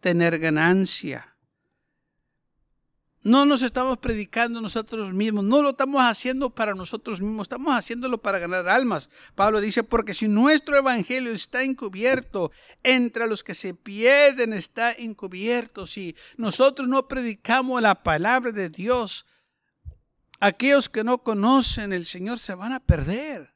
tener 0.00 0.38
ganancia. 0.38 1.29
No 3.22 3.44
nos 3.44 3.60
estamos 3.60 3.98
predicando 3.98 4.62
nosotros 4.62 5.12
mismos, 5.12 5.44
no 5.44 5.60
lo 5.60 5.70
estamos 5.70 6.00
haciendo 6.00 6.48
para 6.48 6.74
nosotros 6.74 7.20
mismos, 7.20 7.44
estamos 7.44 7.76
haciéndolo 7.76 8.16
para 8.16 8.38
ganar 8.38 8.66
almas. 8.66 9.10
Pablo 9.34 9.60
dice, 9.60 9.84
porque 9.84 10.14
si 10.14 10.26
nuestro 10.26 10.78
evangelio 10.78 11.30
está 11.30 11.62
encubierto, 11.62 12.50
entre 12.82 13.28
los 13.28 13.44
que 13.44 13.54
se 13.54 13.74
pierden 13.74 14.54
está 14.54 14.92
encubierto. 14.92 15.86
Si 15.86 16.16
nosotros 16.38 16.88
no 16.88 17.08
predicamos 17.08 17.82
la 17.82 18.02
palabra 18.02 18.52
de 18.52 18.70
Dios, 18.70 19.26
aquellos 20.40 20.88
que 20.88 21.04
no 21.04 21.18
conocen 21.18 21.92
el 21.92 22.06
Señor 22.06 22.38
se 22.38 22.54
van 22.54 22.72
a 22.72 22.80
perder. 22.80 23.52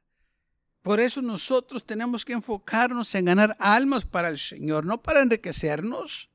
Por 0.83 1.01
eso 1.01 1.23
nosotros 1.23 1.87
tenemos 1.87 2.27
que 2.27 2.35
enfocarnos 2.35 3.15
en 3.15 3.25
ganar 3.25 3.57
almas 3.59 4.05
para 4.05 4.29
el 4.29 4.39
Señor, 4.39 4.85
no 4.85 5.01
para 5.01 5.23
enriquecernos 5.23 6.29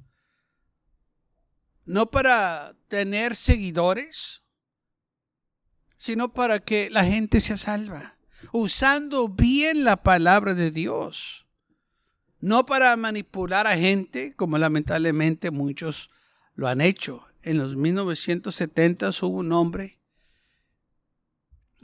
no 1.90 2.06
para 2.06 2.76
tener 2.88 3.36
seguidores, 3.36 4.44
sino 5.98 6.34
para 6.34 6.60
que 6.60 6.92
la 6.92 7.04
gente 7.04 7.42
se 7.42 7.58
salva, 7.58 8.16
usando 8.52 9.28
bien 9.28 9.84
la 9.84 9.98
palabra 9.98 10.54
de 10.54 10.70
Dios, 10.70 11.48
no 12.42 12.68
para 12.68 12.96
manipular 12.96 13.66
a 13.66 13.76
gente, 13.76 14.36
como 14.36 14.60
lamentablemente 14.60 15.50
muchos 15.50 16.12
lo 16.54 16.68
han 16.68 16.80
hecho. 16.80 17.26
En 17.42 17.58
los 17.58 17.76
1970 17.76 19.10
hubo 19.24 19.40
un 19.40 19.52
hombre 19.52 20.00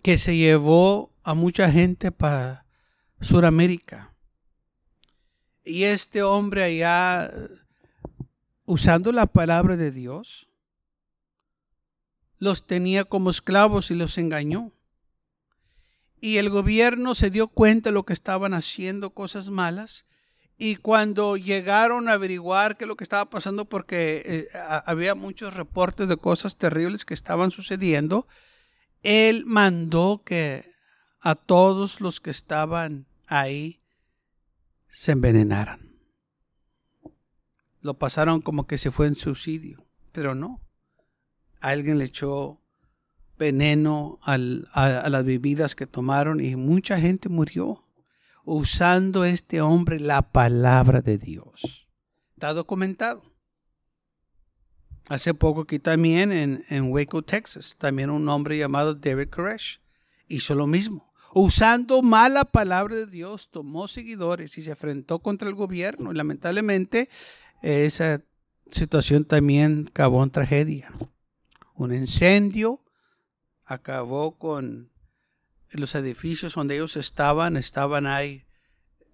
que 0.04 0.20
se 0.20 0.38
llevó 0.38 1.16
a 1.24 1.34
mucha 1.34 1.72
gente 1.72 2.12
para 2.12 2.68
Sudamérica. 3.22 4.14
Y 5.64 5.86
este 5.86 6.22
hombre 6.22 6.64
allá 6.64 7.32
usando 8.66 9.12
la 9.12 9.28
palabra 9.28 9.78
de 9.78 9.92
Dios, 9.92 10.50
los 12.40 12.68
tenía 12.68 13.06
como 13.06 13.30
esclavos 13.30 13.92
y 13.92 13.96
los 13.96 14.18
engañó. 14.18 14.72
Y 16.20 16.38
el 16.38 16.50
gobierno 16.50 17.16
se 17.16 17.30
dio 17.30 17.48
cuenta 17.48 17.90
de 17.90 17.94
lo 17.94 18.04
que 18.04 18.14
estaban 18.14 18.54
haciendo, 18.54 19.12
cosas 19.12 19.50
malas. 19.50 20.06
Y 20.58 20.78
cuando 20.78 21.38
llegaron 21.38 22.08
a 22.10 22.14
averiguar 22.14 22.78
qué 22.78 22.86
es 22.86 22.88
lo 22.88 22.96
que 22.96 23.04
estaba 23.04 23.26
pasando, 23.26 23.66
porque 23.66 24.24
eh, 24.26 24.48
había 24.86 25.14
muchos 25.14 25.54
reportes 25.54 26.08
de 26.08 26.18
cosas 26.18 26.56
terribles 26.56 27.06
que 27.06 27.14
estaban 27.14 27.52
sucediendo, 27.52 28.28
él 29.04 29.44
mandó 29.46 30.22
que 30.26 30.66
a 31.22 31.36
todos 31.36 32.02
los 32.02 32.20
que 32.20 32.32
estaban 32.32 33.06
ahí 33.28 33.82
se 34.88 35.12
envenenaran 35.12 35.85
lo 37.86 38.00
pasaron 38.00 38.42
como 38.42 38.66
que 38.66 38.80
se 38.80 38.90
fue 38.90 39.06
en 39.06 39.14
suicidio, 39.14 39.86
pero 40.12 40.34
no. 40.34 40.60
Alguien 41.62 42.00
le 42.00 42.06
echó 42.06 42.60
veneno 43.38 44.18
a, 44.24 44.40
las 44.40 45.24
bebidas 45.24 45.76
que 45.76 45.86
tomaron 45.86 46.44
y 46.44 46.56
mucha 46.56 47.00
gente 47.00 47.30
murió 47.30 47.86
usando 48.44 49.24
este 49.24 49.62
hombre 49.62 50.00
la 50.00 50.24
palabra 50.24 51.02
de 51.02 51.20
Dios. 51.20 51.88
Está 52.34 52.54
documentado. 52.54 53.24
Hace 55.08 55.36
poco 55.36 55.62
aquí 55.62 55.78
también 55.78 56.32
en, 56.32 56.64
en 56.70 56.92
Waco, 56.92 57.22
Texas, 57.22 57.76
también 57.78 58.10
un 58.10 58.28
hombre 58.30 58.58
llamado 58.58 58.96
David 58.96 59.30
Koresh 59.30 59.80
hizo 60.28 60.56
lo 60.56 60.66
mismo. 60.66 61.14
Usando 61.36 62.02
mala 62.02 62.46
palabra 62.46 62.96
de 62.96 63.06
Dios, 63.06 63.50
tomó 63.52 63.88
seguidores 63.88 64.58
y 64.58 64.64
se 64.64 64.72
enfrentó 64.72 65.20
contra 65.20 65.48
el 65.48 65.54
gobierno. 65.54 66.12
Y 66.12 66.16
lamentablemente 66.16 67.10
esa 67.66 68.24
situación 68.70 69.26
también 69.26 69.88
acabó 69.90 70.24
en 70.24 70.30
tragedia. 70.30 70.92
Un 71.74 71.94
incendio 71.94 72.84
acabó 73.64 74.38
con 74.38 74.92
los 75.72 75.96
edificios 75.96 76.54
donde 76.54 76.76
ellos 76.76 76.96
estaban, 76.96 77.58
estaban 77.58 78.06
ahí 78.06 78.46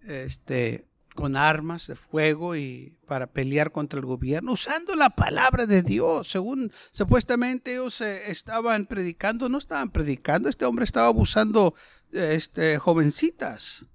este, 0.08 0.90
con 1.16 1.36
armas 1.36 1.88
de 1.88 1.96
fuego 1.96 2.56
y 2.56 2.98
para 3.08 3.28
pelear 3.28 3.72
contra 3.72 4.00
el 4.00 4.06
gobierno, 4.06 4.54
usando 4.54 4.96
la 4.96 5.10
palabra 5.10 5.66
de 5.66 5.82
Dios, 5.82 6.30
según 6.30 6.72
supuestamente 6.92 7.74
ellos 7.74 8.02
eh, 8.02 8.30
estaban 8.32 8.86
predicando, 8.86 9.50
no 9.50 9.58
estaban 9.58 9.92
predicando, 9.92 10.50
este 10.50 10.66
hombre 10.66 10.86
estaba 10.86 11.08
abusando 11.08 11.74
este, 12.12 12.78
jovencitas. 12.78 13.86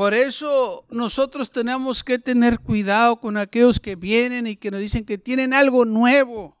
Por 0.00 0.14
eso 0.14 0.86
nosotros 0.88 1.52
tenemos 1.52 2.02
que 2.02 2.18
tener 2.18 2.58
cuidado 2.58 3.20
con 3.20 3.36
aquellos 3.36 3.78
que 3.78 3.96
vienen 3.96 4.46
y 4.46 4.56
que 4.56 4.70
nos 4.70 4.80
dicen 4.80 5.04
que 5.04 5.18
tienen 5.18 5.52
algo 5.52 5.84
nuevo, 5.84 6.56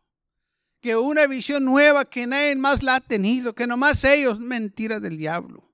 que 0.82 0.94
una 0.94 1.26
visión 1.26 1.64
nueva 1.64 2.04
que 2.04 2.26
nadie 2.26 2.54
más 2.56 2.82
la 2.82 2.96
ha 2.96 3.00
tenido, 3.00 3.54
que 3.54 3.66
nomás 3.66 4.04
ellos, 4.04 4.40
mentira 4.40 5.00
del 5.00 5.16
diablo. 5.16 5.72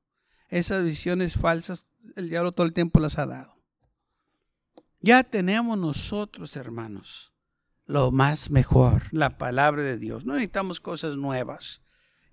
Esas 0.49 0.85
visiones 0.85 1.35
falsas, 1.35 1.87
el 2.15 2.31
diablo 2.31 2.53
todo 2.53 2.69
el 2.69 2.73
tiempo 2.73 3.01
las 3.01 3.19
ha 3.19 3.27
dado. 3.27 3.57
Ya 5.01 5.25
tenemos 5.25 5.77
nosotros, 5.77 6.55
hermanos, 6.55 7.33
lo 7.85 8.13
más 8.13 8.49
mejor, 8.49 9.09
la 9.11 9.39
palabra 9.39 9.83
de 9.83 9.99
Dios. 9.99 10.25
No 10.25 10.35
necesitamos 10.35 10.79
cosas 10.79 11.17
nuevas. 11.17 11.81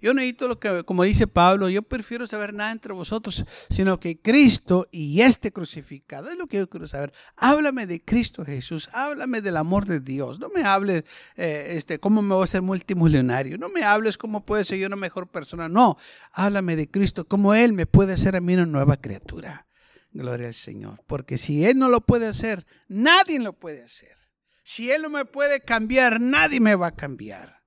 Yo 0.03 0.13
necesito 0.13 0.50
lo 0.50 0.60
que, 0.60 0.83
como 0.83 1.05
dice 1.05 1.27
Pablo, 1.27 1.69
yo 1.69 1.81
prefiero 1.81 2.27
saber 2.27 2.53
nada 2.53 2.74
entre 2.74 2.91
vosotros, 2.91 3.45
sino 3.69 4.01
que 4.01 4.19
Cristo 4.19 4.86
y 4.91 5.22
este 5.22 5.53
crucificado. 5.53 6.29
Es 6.29 6.38
lo 6.38 6.45
que 6.48 6.57
yo 6.57 6.69
quiero 6.69 6.89
saber. 6.89 7.13
Háblame 7.38 7.88
de 7.88 8.03
Cristo 8.03 8.43
Jesús, 8.43 8.89
háblame 8.91 9.39
del 9.39 9.55
amor 9.55 9.86
de 9.86 10.01
Dios. 10.01 10.39
No 10.39 10.50
me 10.50 10.65
hables 10.65 11.05
eh, 11.38 11.67
este, 11.77 12.00
cómo 12.00 12.22
me 12.22 12.36
voy 12.36 12.43
a 12.43 12.48
ser 12.48 12.62
multimillonario. 12.62 13.57
No 13.57 13.69
me 13.69 13.86
hables 13.86 14.17
cómo 14.17 14.45
puede 14.45 14.65
ser 14.65 14.77
yo 14.77 14.88
una 14.88 14.98
mejor 14.98 15.29
persona. 15.29 15.69
No, 15.69 15.95
háblame 16.33 16.75
de 16.75 16.91
Cristo, 16.91 17.25
cómo 17.25 17.53
Él 17.53 17.72
me 17.72 17.86
puede 17.86 18.12
hacer 18.12 18.36
a 18.36 18.41
mí 18.41 18.55
una 18.55 18.65
nueva 18.65 18.98
criatura. 18.98 19.67
Gloria 20.12 20.48
al 20.48 20.53
Señor. 20.53 21.01
Porque 21.07 21.38
si 21.38 21.63
Él 21.63 21.79
no 21.79 21.88
lo 21.88 22.01
puede 22.01 22.27
hacer, 22.27 22.65
nadie 22.89 23.39
lo 23.39 23.53
puede 23.53 23.81
hacer. 23.86 24.17
Si 24.65 24.91
Él 24.91 25.03
no 25.03 25.10
me 25.10 25.24
puede 25.24 25.62
cambiar, 25.62 26.19
nadie 26.19 26.60
me 26.60 26.75
va 26.75 26.88
a 26.88 26.95
cambiar. 26.95 27.63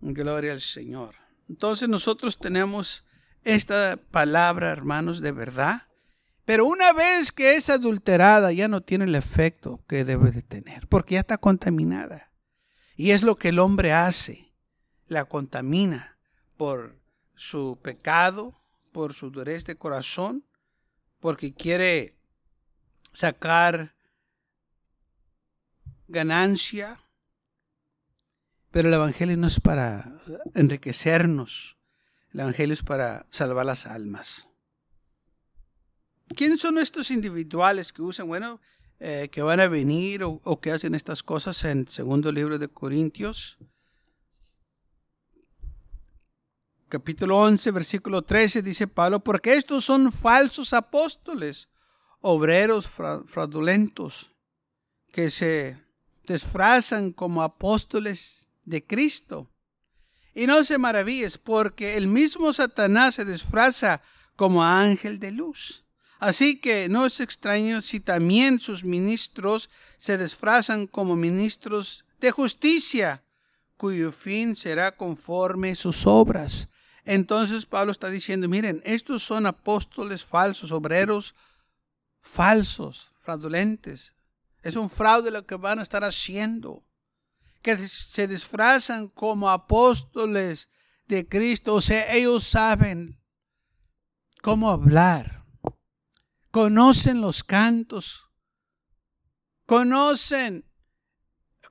Gloria 0.00 0.52
al 0.54 0.62
Señor. 0.62 1.25
Entonces 1.48 1.88
nosotros 1.88 2.38
tenemos 2.38 3.04
esta 3.44 3.96
palabra, 4.10 4.70
hermanos, 4.70 5.20
de 5.20 5.32
verdad. 5.32 5.82
Pero 6.44 6.66
una 6.66 6.92
vez 6.92 7.32
que 7.32 7.56
es 7.56 7.70
adulterada, 7.70 8.52
ya 8.52 8.68
no 8.68 8.80
tiene 8.80 9.04
el 9.04 9.14
efecto 9.14 9.84
que 9.88 10.04
debe 10.04 10.30
de 10.30 10.42
tener, 10.42 10.86
porque 10.88 11.14
ya 11.14 11.20
está 11.20 11.38
contaminada. 11.38 12.30
Y 12.96 13.10
es 13.10 13.22
lo 13.22 13.36
que 13.36 13.48
el 13.48 13.58
hombre 13.58 13.92
hace, 13.92 14.52
la 15.06 15.24
contamina 15.24 16.18
por 16.56 16.98
su 17.34 17.78
pecado, 17.82 18.54
por 18.92 19.12
su 19.12 19.30
dureza 19.30 19.66
de 19.66 19.76
corazón, 19.76 20.44
porque 21.20 21.52
quiere 21.52 22.16
sacar 23.12 23.94
ganancia 26.08 27.00
pero 28.76 28.88
el 28.88 28.94
Evangelio 28.94 29.38
no 29.38 29.46
es 29.46 29.58
para 29.58 30.20
enriquecernos. 30.54 31.78
El 32.34 32.40
Evangelio 32.40 32.74
es 32.74 32.82
para 32.82 33.24
salvar 33.30 33.64
las 33.64 33.86
almas. 33.86 34.48
¿Quiénes 36.36 36.60
son 36.60 36.76
estos 36.76 37.10
individuales 37.10 37.90
que 37.90 38.02
usan, 38.02 38.26
bueno, 38.26 38.60
eh, 39.00 39.30
que 39.32 39.40
van 39.40 39.60
a 39.60 39.68
venir 39.68 40.24
o, 40.24 40.60
que 40.60 40.72
hacen 40.72 40.94
estas 40.94 41.22
cosas 41.22 41.64
en 41.64 41.78
el 41.78 41.88
segundo 41.88 42.30
libro 42.30 42.58
de 42.58 42.68
Corintios? 42.68 43.56
Capítulo 46.90 47.38
11, 47.38 47.70
versículo 47.70 48.24
13 48.24 48.60
dice 48.60 48.86
Pablo, 48.86 49.20
porque 49.20 49.54
estos 49.54 49.86
son 49.86 50.12
falsos 50.12 50.74
apóstoles, 50.74 51.70
obreros 52.20 52.86
fraudulentos, 52.86 54.32
que 55.14 55.30
se 55.30 55.82
disfrazan 56.26 57.12
como 57.12 57.42
apóstoles 57.42 58.50
de 58.66 58.84
Cristo. 58.84 59.50
Y 60.34 60.46
no 60.46 60.62
se 60.64 60.76
maravilles, 60.76 61.38
porque 61.38 61.96
el 61.96 62.08
mismo 62.08 62.52
Satanás 62.52 63.14
se 63.14 63.24
disfraza 63.24 64.02
como 64.36 64.62
ángel 64.62 65.18
de 65.18 65.30
luz. 65.30 65.86
Así 66.18 66.60
que 66.60 66.88
no 66.88 67.06
es 67.06 67.20
extraño 67.20 67.80
si 67.80 68.00
también 68.00 68.60
sus 68.60 68.84
ministros 68.84 69.70
se 69.96 70.18
disfrazan 70.18 70.86
como 70.86 71.16
ministros 71.16 72.04
de 72.20 72.30
justicia, 72.30 73.22
cuyo 73.76 74.12
fin 74.12 74.56
será 74.56 74.96
conforme 74.96 75.74
sus 75.74 76.06
obras. 76.06 76.68
Entonces 77.04 77.66
Pablo 77.66 77.92
está 77.92 78.10
diciendo, 78.10 78.48
miren, 78.48 78.82
estos 78.84 79.22
son 79.22 79.46
apóstoles 79.46 80.24
falsos, 80.24 80.72
obreros 80.72 81.34
falsos, 82.20 83.12
fraudulentes. 83.18 84.14
Es 84.62 84.74
un 84.74 84.90
fraude 84.90 85.30
lo 85.30 85.46
que 85.46 85.54
van 85.56 85.78
a 85.78 85.82
estar 85.82 86.02
haciendo 86.02 86.85
que 87.66 87.76
se 87.88 88.28
disfrazan 88.28 89.08
como 89.08 89.50
apóstoles 89.50 90.70
de 91.08 91.26
Cristo. 91.28 91.74
O 91.74 91.80
sea, 91.80 92.14
ellos 92.14 92.44
saben 92.44 93.20
cómo 94.40 94.70
hablar. 94.70 95.44
Conocen 96.52 97.20
los 97.20 97.42
cantos. 97.42 98.30
Conocen 99.66 100.65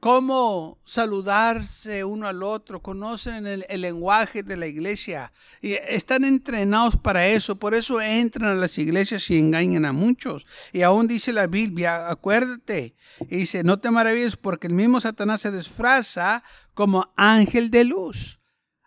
cómo 0.05 0.77
saludarse 0.83 2.03
uno 2.03 2.27
al 2.27 2.43
otro, 2.43 2.79
conocen 2.79 3.47
el, 3.47 3.65
lenguaje 3.81 4.43
de 4.43 4.55
la 4.55 4.67
iglesia 4.67 5.33
y 5.63 5.73
están 5.73 6.23
entrenados 6.25 6.95
para 6.95 7.25
eso, 7.25 7.55
por 7.55 7.73
eso 7.73 7.99
entran 7.99 8.51
a 8.51 8.53
las 8.53 8.77
iglesias 8.77 9.27
y 9.31 9.39
engañan 9.39 9.83
a 9.83 9.93
muchos. 9.93 10.45
Y 10.71 10.83
aún 10.83 11.07
dice 11.07 11.33
la 11.33 11.47
Biblia, 11.47 12.07
acuérdate, 12.07 12.93
y 13.31 13.37
dice, 13.37 13.63
no 13.63 13.79
te 13.79 13.89
maravilles 13.89 14.37
porque 14.37 14.67
el 14.67 14.73
mismo 14.73 15.01
Satanás 15.01 15.41
se 15.41 15.51
disfraza 15.51 16.43
como 16.75 17.11
ángel 17.15 17.71
de 17.71 17.85
luz. 17.85 18.39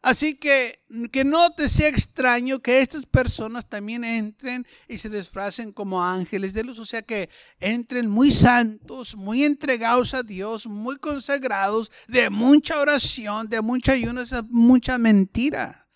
Así 0.02 0.37
que 0.37 0.78
que 1.12 1.24
no 1.24 1.50
te 1.50 1.68
sea 1.68 1.88
extraño 1.88 2.61
que 2.61 2.80
estas 2.80 3.04
personas 3.04 3.68
también 3.68 4.04
entren 4.04 4.66
y 4.88 4.98
se 4.98 5.11
disfracen 5.11 5.72
como 5.72 6.02
ángeles 6.02 6.54
de 6.54 6.64
luz, 6.64 6.78
o 6.78 6.87
sea 6.87 7.02
que 7.02 7.28
entren 7.61 8.08
muy 8.08 8.30
santos, 8.30 9.16
muy 9.16 9.44
entregados 9.44 10.14
a 10.14 10.22
Dios, 10.22 10.66
muy 10.66 10.96
consagrados, 10.96 11.90
de 12.06 12.30
mucha 12.30 12.80
oración, 12.80 13.48
de 13.48 13.61
mucha 13.61 13.92
ayuno, 13.92 14.22
mucha 14.50 14.98
mentira. 14.98 15.88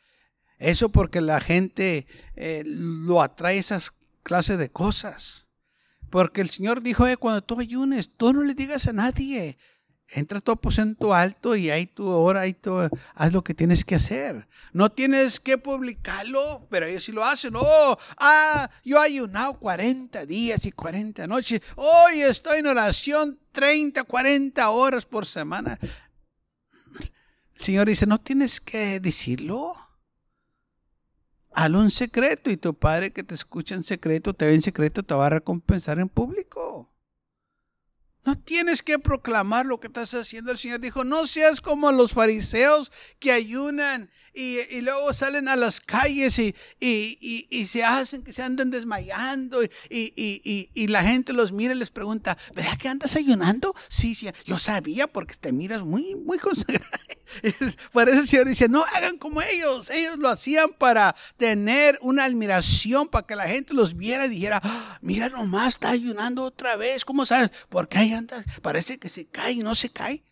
Eso 0.58 0.90
porque 0.90 1.20
la 1.20 1.40
gente 1.40 2.06
eh, 2.36 2.62
lo 2.66 3.22
atrae 3.22 3.58
esas 3.58 3.92
clases 4.22 4.58
de 4.58 4.70
cosas. 4.70 5.46
Porque 6.10 6.42
el 6.42 6.50
Señor 6.50 6.82
dijo, 6.82 7.06
eh, 7.06 7.16
cuando 7.16 7.42
tú 7.42 7.58
ayunes, 7.58 8.16
tú 8.16 8.32
no 8.32 8.42
le 8.44 8.54
digas 8.54 8.86
a 8.86 8.92
nadie, 8.92 9.56
entra 10.14 10.40
tu 10.40 10.52
aposento 10.52 11.14
alto 11.14 11.56
y 11.56 11.70
ahí 11.70 11.86
tú 11.86 12.08
ora 12.08 12.46
y 12.46 12.54
tú 12.54 12.78
haz 13.14 13.32
lo 13.32 13.42
que 13.42 13.54
tienes 13.54 13.84
que 13.84 13.94
hacer. 13.94 14.46
No 14.72 14.90
tienes 14.90 15.40
que 15.40 15.58
publicarlo, 15.58 16.66
pero 16.70 16.86
ellos 16.86 17.04
sí 17.04 17.12
lo 17.12 17.24
hacen. 17.24 17.54
Oh, 17.56 17.98
ah, 18.18 18.70
yo 18.84 19.02
he 19.02 19.06
ayunado 19.06 19.58
40 19.58 20.26
días 20.26 20.64
y 20.66 20.72
40 20.72 21.26
noches. 21.26 21.62
Hoy 21.76 22.22
estoy 22.22 22.58
en 22.58 22.66
oración 22.66 23.38
30, 23.52 24.04
40 24.04 24.70
horas 24.70 25.04
por 25.04 25.26
semana. 25.26 25.78
El 27.54 27.64
Señor 27.64 27.86
dice, 27.86 28.06
no 28.06 28.20
tienes 28.20 28.60
que 28.60 29.00
decirlo. 29.00 29.74
Hazlo 31.54 31.82
en 31.82 31.90
secreto 31.90 32.50
y 32.50 32.56
tu 32.56 32.74
padre 32.74 33.12
que 33.12 33.22
te 33.22 33.34
escucha 33.34 33.74
en 33.74 33.84
secreto, 33.84 34.32
te 34.32 34.46
ve 34.46 34.54
en 34.54 34.62
secreto, 34.62 35.02
te 35.02 35.14
va 35.14 35.26
a 35.26 35.30
recompensar 35.30 35.98
en 36.00 36.08
público. 36.08 36.91
No 38.24 38.38
tienes 38.38 38.82
que 38.82 38.98
proclamar 38.98 39.66
lo 39.66 39.80
que 39.80 39.88
estás 39.88 40.14
haciendo. 40.14 40.52
El 40.52 40.58
Señor 40.58 40.80
dijo, 40.80 41.04
no 41.04 41.26
seas 41.26 41.60
como 41.60 41.90
los 41.90 42.12
fariseos 42.12 42.92
que 43.18 43.32
ayunan 43.32 44.10
y, 44.34 44.80
luego 44.80 45.12
salen 45.12 45.48
a 45.48 45.56
las 45.56 45.80
calles 45.80 46.38
y, 46.38 46.54
y, 46.80 47.66
se 47.66 47.84
hacen 47.84 48.22
que 48.22 48.32
se 48.32 48.42
andan 48.42 48.70
desmayando 48.70 49.60
y, 49.62 50.86
la 50.88 51.02
gente 51.02 51.32
los 51.32 51.52
mira 51.52 51.74
y 51.74 51.78
les 51.78 51.90
pregunta, 51.90 52.36
¿verdad 52.54 52.76
que 52.78 52.88
andas 52.88 53.16
ayunando? 53.16 53.74
Sí, 53.88 54.14
sí, 54.14 54.28
yo 54.44 54.58
sabía 54.58 55.06
porque 55.06 55.34
te 55.34 55.52
miras 55.52 55.82
muy, 55.82 56.14
muy 56.16 56.38
consagrado. 56.38 56.90
Por 57.92 58.08
eso 58.08 58.20
el 58.20 58.28
Señor 58.28 58.46
dice, 58.46 58.68
no 58.68 58.84
hagan 58.84 59.16
como 59.16 59.40
ellos. 59.42 59.90
Ellos 59.90 60.18
lo 60.18 60.28
hacían 60.28 60.70
para 60.78 61.14
tener 61.36 61.98
una 62.02 62.24
admiración, 62.24 63.08
para 63.08 63.26
que 63.26 63.36
la 63.36 63.48
gente 63.48 63.74
los 63.74 63.96
viera 63.96 64.26
y 64.26 64.30
dijera, 64.30 64.60
ah, 64.62 64.98
mira 65.00 65.28
nomás, 65.28 65.74
está 65.74 65.90
ayunando 65.90 66.44
otra 66.44 66.76
vez. 66.76 67.04
¿Cómo 67.04 67.26
sabes? 67.26 67.50
Porque 67.68 67.98
ahí 67.98 68.12
andas, 68.12 68.44
parece 68.60 68.98
que 68.98 69.08
se 69.08 69.26
cae 69.26 69.52
y 69.52 69.58
no 69.58 69.74
se 69.74 69.90
cae. 69.90 70.22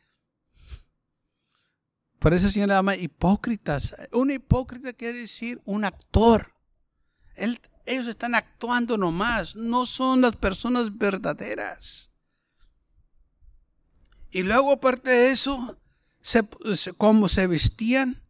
Por 2.20 2.34
eso 2.34 2.46
el 2.46 2.52
Señor 2.52 2.68
le 2.68 2.74
llama 2.74 2.96
hipócritas. 2.96 3.96
Un 4.12 4.30
hipócrita 4.30 4.92
quiere 4.92 5.20
decir 5.20 5.60
un 5.64 5.84
actor. 5.86 6.54
ellos 7.86 8.06
están 8.06 8.34
actuando 8.34 8.98
nomás, 8.98 9.56
no 9.56 9.86
son 9.86 10.20
las 10.20 10.36
personas 10.36 10.96
verdaderas. 10.98 12.10
Y 14.30 14.42
luego 14.42 14.72
aparte 14.72 15.10
de 15.10 15.30
eso, 15.30 15.80
se, 16.20 16.46
cómo 16.98 17.30
se 17.30 17.46
vestían. 17.46 18.22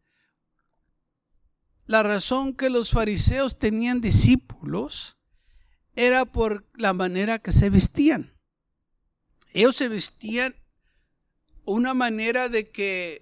La 1.87 2.05
razón 2.05 2.55
que 2.55 2.71
los 2.71 2.93
fariseos 2.93 3.59
tenían 3.59 4.01
discípulos 4.01 5.19
era 5.97 6.25
por 6.25 6.65
la 6.75 6.93
manera 6.93 7.41
que 7.41 7.51
se 7.51 7.71
vestían. 7.71 8.39
Ellos 9.53 9.75
se 9.75 9.89
vestían 9.89 10.55
una 11.65 11.93
manera 11.93 12.49
de 12.49 12.71
que 12.71 13.21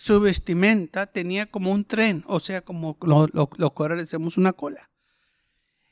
su 0.00 0.18
vestimenta 0.18 1.06
tenía 1.06 1.44
como 1.44 1.72
un 1.72 1.84
tren, 1.84 2.24
o 2.26 2.40
sea, 2.40 2.62
como 2.62 2.96
lo, 3.02 3.26
lo, 3.26 3.50
lo 3.58 3.96
decimos 3.96 4.38
una 4.38 4.54
cola. 4.54 4.88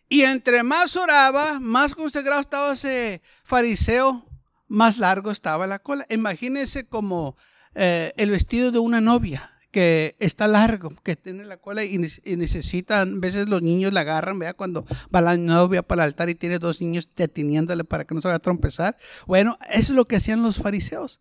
Y 0.09 0.23
entre 0.23 0.63
más 0.63 0.97
oraba, 0.97 1.61
más 1.61 1.95
consagrado 1.95 2.41
estaba 2.41 2.73
ese 2.73 3.21
fariseo, 3.45 4.27
más 4.67 4.97
largo 4.97 5.31
estaba 5.31 5.67
la 5.67 5.79
cola. 5.79 6.07
Imagínense 6.09 6.89
como 6.89 7.37
eh, 7.75 8.15
el 8.17 8.31
vestido 8.31 8.73
de 8.73 8.79
una 8.79 9.03
novia 9.03 9.51
que 9.71 10.17
está 10.21 10.49
largo, 10.49 10.89
que 11.03 11.15
tiene 11.15 11.45
la 11.45 11.59
cola 11.59 11.85
y, 11.85 11.99
necesitan, 11.99 13.17
a 13.17 13.21
veces 13.21 13.51
los 13.51 13.61
niños 13.61 13.93
la 13.93 14.01
agarran, 14.01 14.39
vea, 14.39 14.55
cuando 14.55 14.87
va 15.15 15.21
la 15.21 15.37
novia 15.37 15.83
para 15.83 16.05
el 16.05 16.09
altar 16.09 16.31
y 16.31 16.35
tiene 16.35 16.59
dos 16.59 16.81
niños 16.81 17.15
deteniéndole 17.15 17.85
para 17.85 18.07
que 18.07 18.15
no 18.15 18.23
se 18.23 18.29
vaya 18.29 18.37
a 18.37 18.41
trompezar. 18.41 18.97
Bueno, 19.27 19.59
eso 19.69 19.93
es 19.93 19.97
lo 19.97 20.07
que 20.07 20.17
hacían 20.17 20.43
los 20.43 20.57
fariseos. 20.57 21.21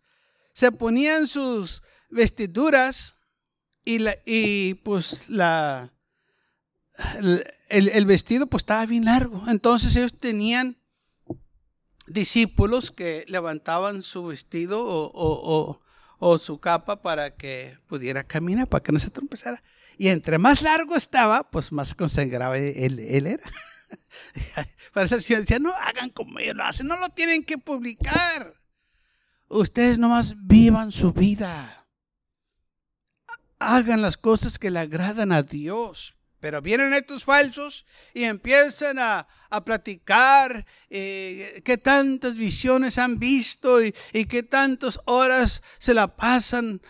Se 0.54 0.72
ponían 0.72 1.26
sus 1.26 1.82
vestiduras 2.08 3.16
y, 3.84 4.00
la, 4.00 4.14
y 4.26 4.74
pues 4.74 5.28
la, 5.28 5.92
el, 7.68 7.88
el, 7.88 8.06
vestido 8.06 8.46
pues 8.46 8.62
estaba 8.62 8.86
bien 8.86 9.04
largo. 9.04 9.42
Entonces 9.48 9.94
ellos 9.96 10.18
tenían 10.18 10.76
discípulos 12.06 12.90
que 12.90 13.24
levantaban 13.28 14.02
su 14.02 14.26
vestido 14.26 14.84
o, 14.84 15.80
o, 16.18 16.38
su 16.38 16.58
capa 16.58 17.02
para 17.02 17.36
que 17.36 17.76
pudiera 17.86 18.24
caminar, 18.24 18.68
para 18.68 18.82
que 18.82 18.92
no 18.92 18.98
se 18.98 19.10
trompezara. 19.10 19.62
Y 19.96 20.08
entre 20.08 20.38
más 20.38 20.62
largo 20.62 20.96
estaba, 20.96 21.48
pues 21.50 21.72
más 21.72 21.94
consagrado 21.94 22.54
él, 22.54 22.98
él 22.98 23.26
era. 23.26 23.50
Para 24.92 25.06
eso 25.06 25.16
decía, 25.16 25.58
no 25.58 25.72
hagan 25.72 26.10
como 26.10 26.38
ellos 26.38 26.56
lo 26.56 26.64
hacen, 26.64 26.86
no 26.86 26.96
lo 26.98 27.08
tienen 27.08 27.44
que 27.44 27.58
publicar. 27.58 28.54
Ustedes 29.48 29.98
nomás 29.98 30.34
vivan 30.46 30.92
su 30.92 31.12
vida. 31.12 31.77
Hagan 33.58 34.02
las 34.02 34.16
cosas 34.16 34.58
que 34.58 34.70
le 34.70 34.80
agradan 34.80 35.32
a 35.32 35.42
Dios. 35.42 36.14
Pero 36.40 36.62
vienen 36.62 36.94
estos 36.94 37.24
falsos 37.24 37.84
y 38.14 38.22
empiezan 38.22 39.00
a, 39.00 39.26
a 39.50 39.64
platicar 39.64 40.66
eh, 40.88 41.60
qué 41.64 41.76
tantas 41.78 42.34
visiones 42.34 42.98
han 42.98 43.18
visto 43.18 43.82
y, 43.82 43.92
qué 44.12 44.44
tantas 44.44 45.00
horas 45.06 45.62
se 45.78 45.94
la 45.94 46.16
pasan 46.16 46.80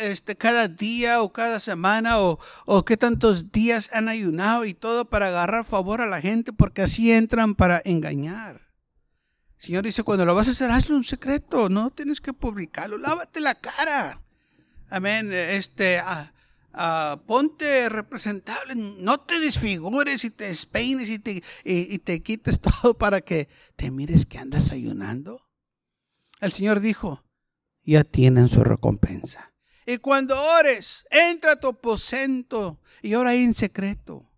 Este, 0.00 0.36
cada 0.36 0.68
día 0.68 1.22
o 1.22 1.32
cada 1.32 1.58
semana 1.58 2.20
o, 2.20 2.38
o 2.66 2.84
qué 2.84 2.96
tantos 2.96 3.50
días 3.50 3.88
han 3.92 4.08
ayunado 4.08 4.64
y 4.64 4.74
todo 4.74 5.06
para 5.06 5.28
agarrar 5.28 5.64
favor 5.64 6.00
a 6.00 6.06
la 6.06 6.20
gente 6.20 6.52
porque 6.52 6.82
así 6.82 7.10
entran 7.10 7.54
para 7.56 7.82
engañar. 7.84 8.60
El 9.58 9.66
Señor 9.66 9.84
dice, 9.84 10.02
cuando 10.02 10.24
lo 10.24 10.34
vas 10.34 10.48
a 10.48 10.50
hacer, 10.52 10.70
hazlo 10.70 10.96
un 10.96 11.04
secreto, 11.04 11.68
no 11.68 11.90
tienes 11.90 12.20
que 12.20 12.32
publicarlo, 12.32 12.98
lávate 12.98 13.40
la 13.40 13.54
cara. 13.54 14.20
Amén. 14.92 15.32
Este, 15.32 15.98
ah, 15.98 16.32
Ah, 16.74 17.20
ponte 17.26 17.88
representable, 17.90 18.74
no 18.74 19.18
te 19.18 19.38
desfigures 19.38 20.24
y 20.24 20.30
te 20.30 20.44
despeines 20.44 21.10
y 21.10 21.18
te, 21.18 21.42
y, 21.64 21.98
te 21.98 22.22
quites 22.22 22.60
todo 22.82 22.94
para 22.94 23.20
que 23.20 23.48
te 23.76 23.90
mires 23.90 24.24
que 24.24 24.38
andas 24.38 24.72
ayunando. 24.72 25.46
El 26.40 26.52
Señor 26.52 26.80
dijo, 26.80 27.24
ya 27.84 28.04
tienen 28.04 28.48
su 28.48 28.64
recompensa. 28.64 29.52
Y 29.84 29.98
cuando 29.98 30.40
ores, 30.58 31.04
entra 31.10 31.52
a 31.52 31.60
tu 31.60 31.68
aposento 31.68 32.80
y 33.02 33.14
ora 33.14 33.34
en 33.34 33.52
secreto. 33.52 34.30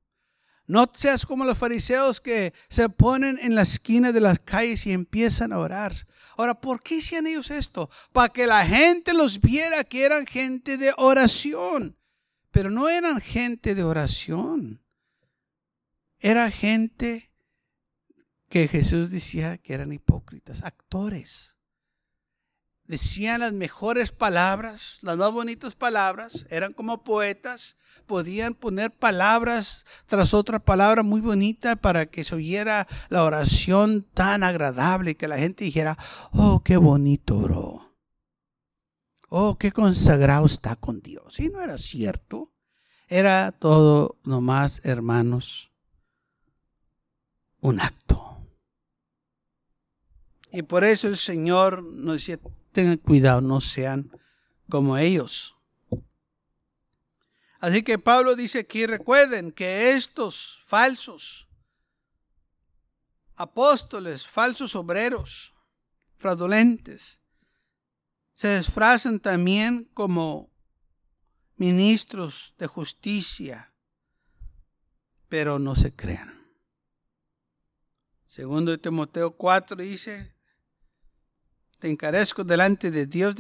No 0.67 0.91
seas 0.95 1.27
como 1.27 1.45
los 1.45 1.59
fariseos 1.59 2.21
que 2.21 2.53
se 2.69 2.89
ponen 2.89 3.39
en 3.43 3.55
la 3.55 3.63
esquina 3.63 4.11
de 4.11 4.21
las 4.21 4.41
calles 4.41 4.87
y 4.87 4.93
empiezan 4.93 5.53
a 5.53 5.59
orar. 5.59 5.95
Ahora, 6.37 6.61
¿por 6.61 6.83
qué 6.83 6.99
hacían 6.99 7.27
ellos 7.27 7.51
esto? 7.51 7.91
Para 8.13 8.29
que 8.29 8.47
la 8.47 8.65
gente 8.67 9.15
los 9.15 9.41
viera 9.41 9.85
que 9.85 10.05
eran 10.05 10.27
gente 10.27 10.77
de 10.77 10.93
oración. 10.97 11.97
Pero 12.51 12.71
no 12.71 12.89
eran 12.89 13.21
gente 13.21 13.75
de 13.75 13.85
oración. 13.85 14.83
Era 16.19 16.51
gente 16.51 17.31
que 18.49 18.69
Jesús 18.69 19.11
decía 19.11 19.59
que 19.59 19.75
eran 19.75 19.93
hipócritas, 19.93 20.63
actores. 20.63 21.57
Decían 22.85 23.41
las 23.41 23.53
mejores 23.53 24.13
palabras, 24.13 24.99
las 25.03 25.17
más 25.17 25.33
bonitas 25.33 25.75
palabras, 25.75 26.47
eran 26.51 26.73
como 26.73 27.03
poetas, 27.03 27.77
podían 28.07 28.55
poner 28.55 28.91
palabras 28.91 29.87
tras 30.07 30.35
otra 30.35 30.59
palabra 30.59 31.03
muy 31.03 31.21
bonita 31.21 31.77
para 31.77 32.07
que 32.07 32.25
se 32.25 32.35
oyera 32.35 32.87
la 33.09 33.25
oración 33.25 34.07
tan 34.15 34.43
agradable 34.43 35.17
que 35.17 35.29
la 35.29 35.39
gente 35.39 35.65
dijera, 35.65 35.99
oh, 36.33 36.63
qué 36.65 36.77
bonito, 36.77 37.39
bro 37.39 37.95
oh, 39.37 39.59
qué 39.59 39.73
consagrado 39.73 40.47
está 40.47 40.77
con 40.77 41.01
Dios. 41.01 41.41
Y 41.41 41.49
no 41.49 41.61
era 41.61 41.77
cierto. 41.77 42.53
Era 43.09 43.51
todo 43.51 44.17
nomás, 44.25 44.81
hermanos, 44.85 45.73
un 47.61 47.81
acto. 47.81 48.39
Y 50.53 50.63
por 50.63 50.85
eso 50.85 51.09
el 51.09 51.17
Señor 51.17 51.83
nos 51.83 52.15
decía, 52.15 52.39
tengan 52.71 52.99
cuidado, 52.99 53.41
no 53.41 53.61
sean 53.61 54.11
como 54.71 54.97
ellos. 54.97 55.54
Así 57.65 57.83
que 57.83 57.99
Pablo 57.99 58.37
dice 58.37 58.59
aquí, 58.59 58.85
recuerden 58.85 59.51
que 59.51 59.93
estos 59.93 60.59
falsos 60.67 61.49
apóstoles, 63.37 64.27
falsos 64.27 64.77
obreros, 64.77 65.55
fraudulentes, 66.19 67.23
se 68.35 68.59
disfrazan 68.59 69.19
también 69.19 69.85
como 69.95 70.53
ministros 71.57 72.53
de 72.59 72.67
justicia, 72.67 73.73
pero 75.31 75.59
no 75.59 75.75
se 75.75 75.97
crean. 75.97 76.47
Segundo 78.27 78.73
de 78.73 78.79
Timoteo 78.79 79.39
4 79.39 79.77
dice, 79.79 80.37
te 81.79 81.89
encarezco 81.89 82.45
delante 82.45 82.91
de 82.91 83.07
Dios, 83.07 83.37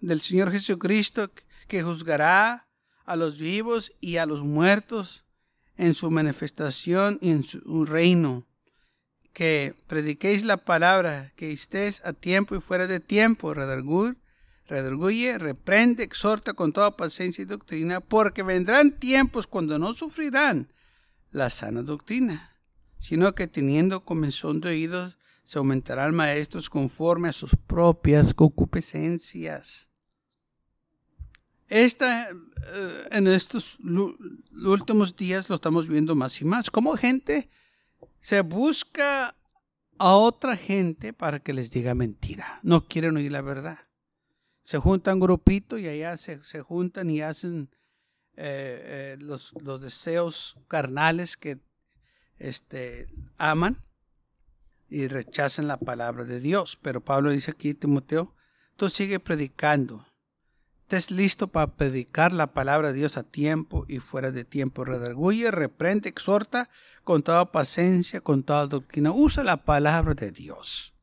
del 0.00 0.20
Señor 0.20 0.52
Jesucristo, 0.52 1.32
que 1.66 1.82
juzgará 1.82 2.65
a 3.06 3.16
los 3.16 3.38
vivos 3.38 3.92
y 4.00 4.18
a 4.18 4.26
los 4.26 4.42
muertos 4.42 5.24
en 5.76 5.94
su 5.94 6.10
manifestación 6.10 7.18
y 7.20 7.30
en 7.30 7.42
su 7.42 7.84
reino 7.84 8.46
que 9.36 9.74
prediquéis 9.86 10.46
la 10.46 10.56
palabra, 10.56 11.34
que 11.36 11.52
estés 11.52 12.00
a 12.06 12.14
tiempo 12.14 12.56
y 12.56 12.60
fuera 12.62 12.86
de 12.86 13.00
tiempo, 13.00 13.52
redargur, 13.52 14.16
redarguye, 14.66 15.36
reprende, 15.36 16.04
exhorta 16.04 16.54
con 16.54 16.72
toda 16.72 16.96
paciencia 16.96 17.42
y 17.42 17.44
doctrina, 17.44 18.00
porque 18.00 18.42
vendrán 18.42 18.92
tiempos 18.92 19.46
cuando 19.46 19.78
no 19.78 19.92
sufrirán 19.92 20.72
la 21.32 21.50
sana 21.50 21.82
doctrina, 21.82 22.56
sino 22.98 23.34
que 23.34 23.46
teniendo 23.46 24.06
comenzón 24.06 24.62
de 24.62 24.70
oídos, 24.70 25.18
se 25.44 25.58
aumentarán 25.58 26.14
maestros 26.14 26.70
conforme 26.70 27.28
a 27.28 27.32
sus 27.32 27.54
propias 27.54 28.32
concupiscencias. 28.32 29.85
Esta, 31.68 32.30
eh, 32.30 33.08
en 33.10 33.26
estos 33.26 33.78
últimos 34.64 35.16
días 35.16 35.48
lo 35.48 35.56
estamos 35.56 35.88
viendo 35.88 36.14
más 36.14 36.40
y 36.40 36.44
más. 36.44 36.70
Como 36.70 36.96
gente 36.96 37.48
se 38.20 38.40
busca 38.42 39.34
a 39.98 40.14
otra 40.14 40.56
gente 40.56 41.12
para 41.12 41.40
que 41.40 41.52
les 41.52 41.70
diga 41.70 41.94
mentira. 41.94 42.60
No 42.62 42.86
quieren 42.86 43.16
oír 43.16 43.32
la 43.32 43.42
verdad 43.42 43.86
se 44.66 44.78
juntan 44.78 45.20
grupitos 45.20 45.78
y 45.78 45.86
allá 45.86 46.16
se, 46.16 46.40
juntan 46.60 47.08
y 47.08 47.20
hacen 47.20 47.70
eh, 48.34 49.14
eh, 49.14 49.16
los, 49.20 49.54
deseos 49.80 50.58
carnales 50.66 51.36
que 51.36 51.60
este, 52.38 53.06
aman 53.38 53.84
y 54.88 55.06
rechazan 55.06 55.68
la 55.68 55.76
palabra 55.76 56.24
de 56.24 56.40
Dios. 56.40 56.76
Pero 56.82 57.00
Pablo 57.00 57.30
dice 57.30 57.52
aquí, 57.52 57.74
Timoteo, 57.74 58.34
tú 58.74 58.90
sigue 58.90 59.20
predicando. 59.20 60.04
Estés 60.88 61.10
listo 61.10 61.48
para 61.48 61.74
predicar 61.74 62.32
la 62.32 62.52
palabra 62.52 62.92
de 62.92 62.98
Dios 62.98 63.16
a 63.16 63.24
tiempo 63.24 63.84
y 63.88 63.98
fuera 63.98 64.30
de 64.30 64.44
tiempo. 64.44 64.84
Redarguye, 64.84 65.50
reprende, 65.50 66.08
exhorta 66.08 66.70
con 67.02 67.24
toda 67.24 67.50
paciencia, 67.50 68.20
con 68.20 68.44
toda 68.44 68.68
doctrina. 68.68 69.10
Usa 69.10 69.42
la 69.42 69.64
palabra 69.64 70.14
de 70.14 70.30
Dios. 70.30 70.94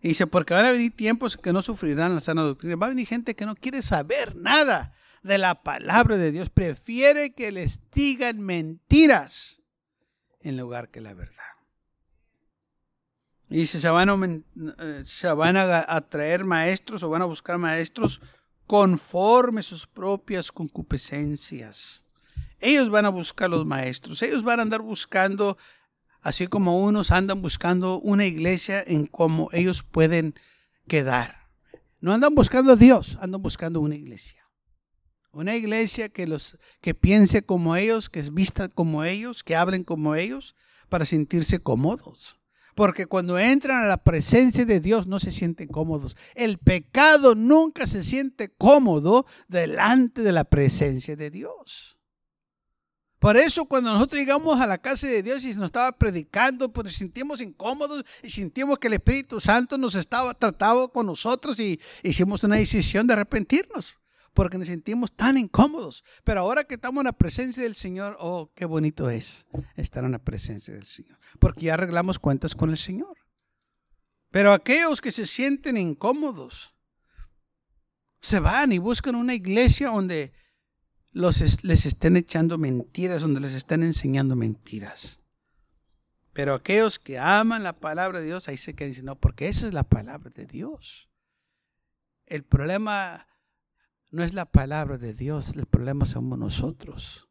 Y 0.00 0.08
dice, 0.08 0.26
porque 0.26 0.54
van 0.54 0.66
a 0.66 0.72
venir 0.72 0.96
tiempos 0.96 1.36
que 1.36 1.52
no 1.52 1.62
sufrirán 1.62 2.16
la 2.16 2.20
sana 2.20 2.42
doctrina. 2.42 2.74
Va 2.74 2.86
a 2.86 2.88
venir 2.88 3.06
gente 3.06 3.36
que 3.36 3.46
no 3.46 3.54
quiere 3.54 3.80
saber 3.80 4.34
nada 4.34 4.92
de 5.22 5.38
la 5.38 5.62
palabra 5.62 6.16
de 6.16 6.32
Dios. 6.32 6.50
Prefiere 6.50 7.32
que 7.32 7.52
les 7.52 7.88
digan 7.92 8.40
mentiras 8.40 9.60
en 10.40 10.56
lugar 10.56 10.88
que 10.88 11.00
la 11.00 11.14
verdad. 11.14 11.36
Y 13.48 13.58
dice, 13.58 13.80
se 13.80 13.88
van, 13.88 14.08
a, 14.08 14.14
eh, 14.24 15.04
se 15.04 15.32
van 15.32 15.56
a, 15.56 16.04
maestros 16.44 17.04
o 17.04 17.08
van 17.10 17.22
a 17.22 17.26
buscar 17.26 17.58
maestros 17.58 18.20
conforme 18.72 19.62
sus 19.62 19.86
propias 19.86 20.50
concupiscencias. 20.50 22.06
Ellos 22.58 22.88
van 22.88 23.04
a 23.04 23.10
buscar 23.10 23.50
los 23.50 23.66
maestros, 23.66 24.22
ellos 24.22 24.42
van 24.42 24.60
a 24.60 24.62
andar 24.62 24.80
buscando, 24.80 25.58
así 26.22 26.46
como 26.46 26.82
unos 26.82 27.10
andan 27.10 27.42
buscando 27.42 28.00
una 28.00 28.24
iglesia 28.24 28.82
en 28.86 29.04
cómo 29.04 29.50
ellos 29.52 29.82
pueden 29.82 30.34
quedar. 30.88 31.50
No 32.00 32.14
andan 32.14 32.34
buscando 32.34 32.72
a 32.72 32.76
Dios, 32.76 33.18
andan 33.20 33.42
buscando 33.42 33.78
una 33.78 33.94
iglesia. 33.94 34.42
Una 35.32 35.54
iglesia 35.54 36.08
que 36.08 36.26
los 36.26 36.56
que 36.80 36.94
piense 36.94 37.44
como 37.44 37.76
ellos, 37.76 38.08
que 38.08 38.22
vista 38.22 38.68
como 38.70 39.04
ellos, 39.04 39.44
que 39.44 39.54
hablen 39.54 39.84
como 39.84 40.14
ellos, 40.14 40.54
para 40.88 41.04
sentirse 41.04 41.62
cómodos. 41.62 42.38
Porque 42.74 43.06
cuando 43.06 43.38
entran 43.38 43.84
a 43.84 43.88
la 43.88 43.98
presencia 43.98 44.64
de 44.64 44.80
Dios 44.80 45.06
no 45.06 45.18
se 45.18 45.30
sienten 45.30 45.68
cómodos. 45.68 46.16
El 46.34 46.58
pecado 46.58 47.34
nunca 47.34 47.86
se 47.86 48.02
siente 48.02 48.48
cómodo 48.48 49.26
delante 49.48 50.22
de 50.22 50.32
la 50.32 50.44
presencia 50.44 51.16
de 51.16 51.30
Dios. 51.30 51.98
Por 53.18 53.36
eso 53.36 53.66
cuando 53.66 53.92
nosotros 53.92 54.18
llegamos 54.18 54.60
a 54.60 54.66
la 54.66 54.78
casa 54.78 55.06
de 55.06 55.22
Dios 55.22 55.44
y 55.44 55.54
nos 55.54 55.66
estaba 55.66 55.92
predicando, 55.92 56.72
pues 56.72 56.86
nos 56.86 56.94
sentimos 56.94 57.40
incómodos 57.40 58.04
y 58.22 58.30
sentimos 58.30 58.80
que 58.80 58.88
el 58.88 58.94
Espíritu 58.94 59.40
Santo 59.40 59.78
nos 59.78 59.94
estaba 59.94 60.34
tratando 60.34 60.88
con 60.88 61.06
nosotros 61.06 61.60
y 61.60 61.78
hicimos 62.02 62.42
una 62.42 62.56
decisión 62.56 63.06
de 63.06 63.12
arrepentirnos 63.12 63.96
porque 64.34 64.58
nos 64.58 64.68
sentimos 64.68 65.14
tan 65.14 65.36
incómodos. 65.36 66.04
Pero 66.24 66.40
ahora 66.40 66.64
que 66.64 66.74
estamos 66.74 67.02
en 67.02 67.06
la 67.06 67.12
presencia 67.12 67.62
del 67.62 67.74
Señor, 67.74 68.16
oh, 68.20 68.52
qué 68.54 68.64
bonito 68.64 69.10
es 69.10 69.46
estar 69.76 70.04
en 70.04 70.12
la 70.12 70.18
presencia 70.18 70.74
del 70.74 70.86
Señor, 70.86 71.18
porque 71.38 71.66
ya 71.66 71.74
arreglamos 71.74 72.18
cuentas 72.18 72.54
con 72.54 72.70
el 72.70 72.78
Señor. 72.78 73.16
Pero 74.30 74.52
aquellos 74.52 75.00
que 75.00 75.12
se 75.12 75.26
sienten 75.26 75.76
incómodos, 75.76 76.74
se 78.20 78.38
van 78.38 78.72
y 78.72 78.78
buscan 78.78 79.14
una 79.14 79.34
iglesia 79.34 79.88
donde 79.88 80.32
los, 81.10 81.64
les 81.64 81.86
estén 81.86 82.16
echando 82.16 82.56
mentiras, 82.56 83.22
donde 83.22 83.40
les 83.40 83.52
estén 83.52 83.82
enseñando 83.82 84.36
mentiras. 84.36 85.18
Pero 86.32 86.54
aquellos 86.54 86.98
que 86.98 87.18
aman 87.18 87.62
la 87.62 87.74
palabra 87.74 88.20
de 88.20 88.26
Dios, 88.26 88.48
ahí 88.48 88.56
se 88.56 88.74
quedan 88.74 88.90
diciendo, 88.90 89.12
no, 89.12 89.20
porque 89.20 89.48
esa 89.48 89.66
es 89.66 89.74
la 89.74 89.82
palabra 89.82 90.30
de 90.30 90.46
Dios. 90.46 91.10
El 92.24 92.44
problema 92.44 93.26
no 94.12 94.22
es 94.22 94.34
la 94.34 94.44
palabra 94.44 94.98
de 94.98 95.14
Dios, 95.14 95.54
el 95.56 95.64
problema 95.64 96.04
somos 96.04 96.38
nosotros. 96.38 97.28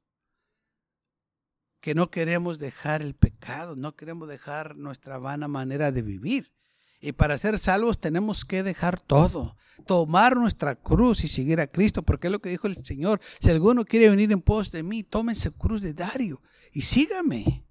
Que 1.80 1.94
no 1.94 2.10
queremos 2.10 2.58
dejar 2.58 3.04
el 3.04 3.14
pecado, 3.14 3.76
no 3.76 3.96
queremos 3.96 4.28
dejar 4.28 4.76
nuestra 4.76 5.20
vana 5.20 5.48
manera 5.48 5.92
de 5.92 6.02
vivir. 6.02 6.52
Y 7.00 7.12
para 7.12 7.38
ser 7.38 7.60
salvos 7.60 8.00
tenemos 8.00 8.46
que 8.46 8.64
dejar 8.64 9.00
todo, 9.00 9.56
tomar 9.86 10.36
nuestra 10.36 10.76
cruz 10.76 11.24
y 11.24 11.28
seguir 11.28 11.62
a 11.62 11.68
Cristo, 11.68 12.02
porque 12.02 12.28
es 12.28 12.32
lo 12.32 12.42
que 12.42 12.50
dijo 12.50 12.66
el 12.66 12.84
Señor. 12.84 13.22
Si 13.40 13.52
alguno 13.52 13.86
quiere 13.86 14.10
venir 14.10 14.32
en 14.32 14.42
pos 14.42 14.72
de 14.72 14.82
mí, 14.82 15.04
tómense 15.04 15.52
cruz 15.52 15.84
de 15.84 15.94
Dario 15.94 16.42
y 16.74 16.82
sígame. 16.82 17.64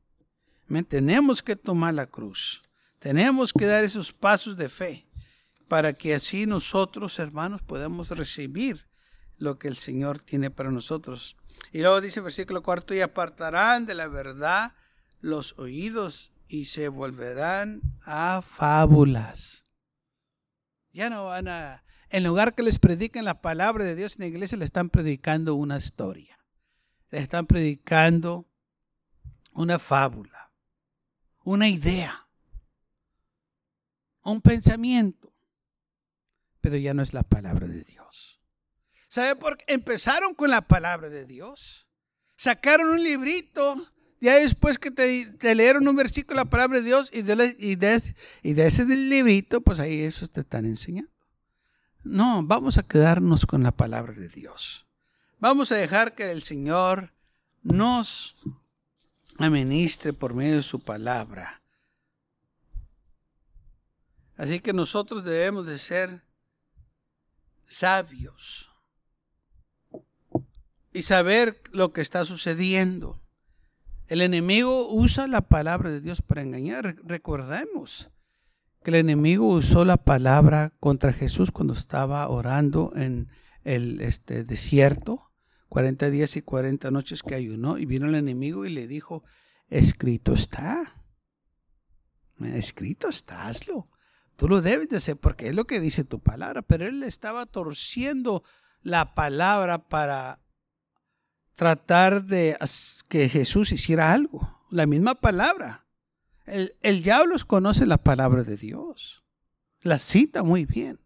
Tenemos 0.89 1.43
que 1.43 1.57
tomar 1.57 1.95
la 1.95 2.07
cruz. 2.07 2.63
Tenemos 3.01 3.53
que 3.53 3.67
dar 3.67 3.83
esos 3.83 4.13
pasos 4.13 4.57
de 4.57 4.69
fe 4.69 5.09
para 5.67 5.95
que 5.95 6.15
así 6.15 6.47
nosotros, 6.47 7.19
hermanos, 7.19 7.61
podamos 7.63 8.11
recibir 8.11 8.90
lo 9.41 9.59
que 9.59 9.69
el 9.69 9.77
Señor 9.77 10.21
tiene 10.21 10.51
para 10.51 10.71
nosotros. 10.71 11.37
Y 11.73 11.81
luego 11.81 12.01
dice 12.01 12.21
versículo 12.21 12.63
cuarto, 12.63 12.95
y 12.95 13.01
apartarán 13.01 13.87
de 13.87 13.95
la 13.95 14.07
verdad 14.07 14.75
los 15.21 15.59
oídos 15.59 16.31
y 16.47 16.67
se 16.67 16.89
volverán 16.89 17.81
a 18.05 18.43
fábulas. 18.43 19.65
Ya 20.93 21.09
no 21.09 21.27
van 21.27 21.49
a, 21.49 21.85
en 22.11 22.23
lugar 22.23 22.55
que 22.55 22.63
les 22.63 22.79
prediquen 22.79 23.25
la 23.25 23.41
palabra 23.41 23.85
de 23.85 23.97
Dios 23.97 24.17
en 24.17 24.21
la 24.21 24.27
iglesia, 24.27 24.59
le 24.59 24.65
están 24.65 24.91
predicando 24.91 25.55
una 25.55 25.79
historia. 25.79 26.39
Le 27.11 27.19
están 27.19 27.47
predicando 27.47 28.47
una 29.53 29.79
fábula, 29.79 30.53
una 31.45 31.69
idea, 31.69 32.29
un 34.23 34.41
pensamiento, 34.43 35.35
pero 36.61 36.77
ya 36.77 36.95
no 36.95 37.03
es 37.03 37.15
la 37.15 37.23
palabra 37.23 37.67
de 37.67 37.83
Dios. 37.85 38.00
¿Sabe 39.11 39.35
por 39.35 39.57
qué? 39.57 39.65
Empezaron 39.75 40.35
con 40.35 40.51
la 40.51 40.61
palabra 40.63 41.11
de 41.11 41.27
Dios. 41.27 41.89
Sacaron 42.37 42.91
un 42.91 43.03
librito. 43.03 43.89
Ya 44.21 44.37
después 44.37 44.79
que 44.79 44.93
te, 44.93 45.55
leyeron 45.55 45.89
un 45.89 45.97
versículo 45.97 46.37
la 46.37 46.45
palabra 46.45 46.79
de 46.79 46.85
Dios 46.85 47.11
y 47.13 47.23
de 47.23 48.67
ese 48.67 48.85
librito, 48.85 49.63
pues 49.63 49.81
ahí 49.81 50.03
eso 50.03 50.29
te 50.29 50.43
están 50.43 50.65
enseñando. 50.65 51.11
No, 52.05 52.43
vamos 52.45 52.79
a 52.79 52.85
quedarnos 52.85 53.47
con 53.47 53.65
la 53.65 53.73
palabra 53.73 54.13
de 54.13 54.29
Dios. 54.29 54.87
Vamos 55.41 55.73
a 55.73 55.77
dejar 55.77 56.15
que 56.15 56.31
el 56.31 56.43
Señor 56.43 57.13
nos 57.63 58.37
administre 59.39 60.13
por 60.13 60.35
medio 60.35 60.57
de 60.57 60.63
su 60.63 60.85
palabra. 60.85 61.63
Así 64.37 64.61
que 64.61 64.73
nosotros 64.73 65.25
debemos 65.25 65.67
de 65.67 65.79
ser 65.79 66.23
sabios 67.67 68.70
y 71.01 71.03
saber 71.03 71.63
lo 71.73 71.95
que 71.95 72.03
está 72.03 72.27
sucediendo. 72.27 73.23
El 74.07 74.21
enemigo 74.21 74.93
usa 74.93 75.27
la 75.29 75.41
palabra 75.41 75.89
de 75.89 76.03
Dios 76.03 76.21
para 76.21 76.43
engañar. 76.43 76.95
Recordemos 77.05 78.11
que 78.85 78.91
el 78.91 78.97
enemigo 78.97 79.49
usó 79.49 79.87
la 79.87 79.97
palabra 79.97 80.75
contra 80.79 81.15
Jesús 81.15 81.53
cuando 81.53 81.73
estaba 81.73 82.29
orando 82.29 82.93
en 82.97 83.31
el 83.65 84.03
este, 84.03 84.45
desierto, 84.45 85.33
40 85.71 86.11
días 86.11 86.37
y 86.37 86.43
40 86.43 86.91
noches 86.91 87.23
que 87.23 87.35
ayunó, 87.35 87.79
y 87.79 87.87
vino 87.87 88.07
el 88.07 88.15
enemigo 88.15 88.67
y 88.67 88.71
le 88.71 88.87
dijo, 88.87 89.25
escrito 89.71 90.35
está. 90.35 90.83
Escrito 92.41 93.09
está, 93.09 93.49
hazlo. 93.49 93.89
Tú 94.37 94.51
lo 94.51 94.61
debes 94.61 94.91
de 94.91 94.99
hacer 94.99 95.17
porque 95.17 95.49
es 95.49 95.55
lo 95.55 95.67
que 95.67 95.81
dice 95.81 96.05
tu 96.05 96.21
palabra, 96.21 96.61
pero 96.61 96.85
él 96.85 97.03
estaba 97.05 97.47
torciendo 97.47 98.45
la 98.83 99.15
palabra 99.15 99.89
para 99.89 100.41
tratar 101.61 102.25
de 102.25 102.57
que 103.11 103.29
Jesús 103.29 103.71
hiciera 103.71 104.15
algo. 104.15 104.41
La 104.71 104.87
misma 104.87 105.15
palabra. 105.15 105.85
El, 106.47 106.75
el 106.81 107.03
diablo 107.03 107.37
conoce 107.47 107.85
la 107.85 107.99
palabra 107.99 108.45
de 108.45 108.57
Dios. 108.57 109.25
La 109.83 109.99
cita 109.99 110.43
muy 110.43 110.65
bien. 110.65 111.01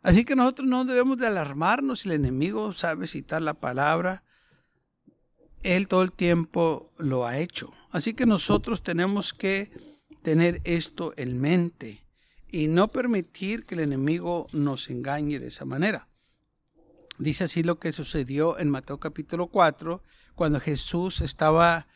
Así 0.00 0.24
que 0.24 0.36
nosotros 0.36 0.68
no 0.68 0.84
debemos 0.84 1.18
de 1.18 1.26
alarmarnos 1.26 2.02
si 2.02 2.08
el 2.08 2.14
enemigo 2.14 2.72
sabe 2.72 3.08
citar 3.08 3.42
la 3.42 3.54
palabra. 3.54 4.22
Él 5.64 5.88
todo 5.88 6.02
el 6.02 6.12
tiempo 6.12 6.92
lo 6.96 7.26
ha 7.26 7.38
hecho. 7.38 7.72
Así 7.90 8.14
que 8.14 8.26
nosotros 8.26 8.80
tenemos 8.80 9.34
que 9.34 9.72
tener 10.22 10.60
esto 10.62 11.14
en 11.16 11.40
mente 11.40 12.06
y 12.48 12.68
no 12.68 12.86
permitir 12.86 13.66
que 13.66 13.74
el 13.74 13.80
enemigo 13.80 14.46
nos 14.52 14.88
engañe 14.88 15.40
de 15.40 15.48
esa 15.48 15.64
manera. 15.64 16.06
Dice 17.18 17.44
así 17.44 17.62
lo 17.62 17.78
que 17.78 17.92
sucedió 17.92 18.58
en 18.58 18.70
Mateo 18.70 18.98
capítulo 18.98 19.46
4, 19.46 20.02
cuando 20.34 20.60
Jesús 20.60 21.20
estaba 21.20 21.86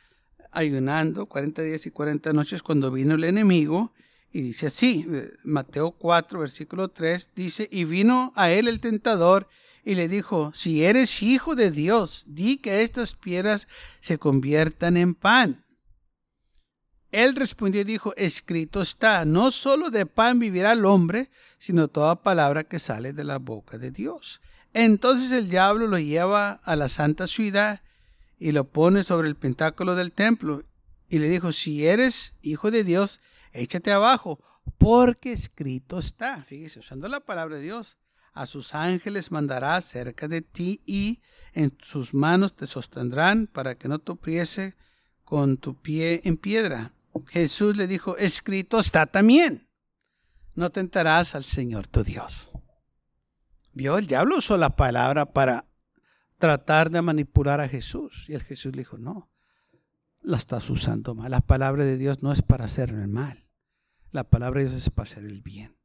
ayunando 0.52 1.26
40 1.26 1.62
días 1.62 1.86
y 1.86 1.90
40 1.90 2.32
noches 2.32 2.62
cuando 2.62 2.90
vino 2.90 3.14
el 3.14 3.24
enemigo. 3.24 3.92
Y 4.30 4.42
dice 4.42 4.66
así, 4.66 5.06
eh, 5.10 5.30
Mateo 5.44 5.92
4, 5.92 6.40
versículo 6.40 6.88
3, 6.88 7.30
dice, 7.34 7.68
y 7.72 7.84
vino 7.84 8.32
a 8.36 8.50
él 8.50 8.68
el 8.68 8.80
tentador 8.80 9.48
y 9.84 9.94
le 9.94 10.06
dijo, 10.06 10.52
si 10.54 10.84
eres 10.84 11.22
hijo 11.22 11.56
de 11.56 11.70
Dios, 11.70 12.24
di 12.26 12.58
que 12.58 12.82
estas 12.82 13.14
piedras 13.14 13.68
se 14.00 14.18
conviertan 14.18 14.96
en 14.96 15.14
pan. 15.14 15.64
Él 17.10 17.34
respondió 17.34 17.80
y 17.80 17.84
dijo, 17.84 18.14
escrito 18.16 18.82
está, 18.82 19.24
no 19.24 19.50
solo 19.50 19.90
de 19.90 20.04
pan 20.04 20.38
vivirá 20.38 20.72
el 20.72 20.84
hombre, 20.84 21.30
sino 21.58 21.88
toda 21.88 22.22
palabra 22.22 22.64
que 22.64 22.78
sale 22.78 23.14
de 23.14 23.24
la 23.24 23.38
boca 23.38 23.78
de 23.78 23.90
Dios. 23.90 24.42
Entonces 24.74 25.32
el 25.32 25.48
diablo 25.48 25.86
lo 25.86 25.98
lleva 25.98 26.52
a 26.64 26.76
la 26.76 26.88
santa 26.88 27.26
ciudad 27.26 27.82
y 28.38 28.52
lo 28.52 28.64
pone 28.64 29.02
sobre 29.02 29.28
el 29.28 29.36
pentáculo 29.36 29.94
del 29.94 30.12
templo 30.12 30.62
y 31.08 31.18
le 31.18 31.28
dijo, 31.28 31.52
si 31.52 31.86
eres 31.86 32.38
hijo 32.42 32.70
de 32.70 32.84
Dios, 32.84 33.20
échate 33.52 33.92
abajo, 33.92 34.38
porque 34.76 35.32
escrito 35.32 35.98
está, 35.98 36.42
fíjese, 36.42 36.80
usando 36.80 37.08
la 37.08 37.20
palabra 37.20 37.56
de 37.56 37.62
Dios, 37.62 37.96
a 38.34 38.46
sus 38.46 38.74
ángeles 38.74 39.32
mandará 39.32 39.80
cerca 39.80 40.28
de 40.28 40.42
ti 40.42 40.80
y 40.86 41.20
en 41.54 41.76
sus 41.82 42.14
manos 42.14 42.54
te 42.54 42.66
sostendrán 42.66 43.48
para 43.48 43.76
que 43.76 43.88
no 43.88 43.98
topiese 43.98 44.76
con 45.24 45.56
tu 45.56 45.74
pie 45.80 46.20
en 46.24 46.36
piedra. 46.36 46.92
Jesús 47.26 47.76
le 47.76 47.88
dijo, 47.88 48.16
escrito 48.16 48.78
está 48.78 49.06
también, 49.06 49.66
no 50.54 50.70
tentarás 50.70 51.34
al 51.34 51.42
Señor 51.42 51.88
tu 51.88 52.04
Dios. 52.04 52.50
Vio, 53.78 53.96
el 53.96 54.08
diablo 54.08 54.38
usó 54.38 54.56
la 54.56 54.74
palabra 54.74 55.24
para 55.24 55.64
tratar 56.38 56.90
de 56.90 57.00
manipular 57.00 57.60
a 57.60 57.68
Jesús. 57.68 58.24
Y 58.28 58.32
el 58.32 58.42
Jesús 58.42 58.74
le 58.74 58.80
dijo, 58.80 58.98
no, 58.98 59.30
la 60.20 60.36
estás 60.36 60.68
usando 60.68 61.14
mal. 61.14 61.30
La 61.30 61.40
palabra 61.40 61.84
de 61.84 61.96
Dios 61.96 62.20
no 62.20 62.32
es 62.32 62.42
para 62.42 62.64
hacer 62.64 62.90
el 62.90 63.06
mal. 63.06 63.46
La 64.10 64.24
palabra 64.24 64.58
de 64.58 64.70
Dios 64.70 64.82
es 64.82 64.90
para 64.90 65.08
hacer 65.08 65.24
el 65.24 65.42
bien. 65.42 65.78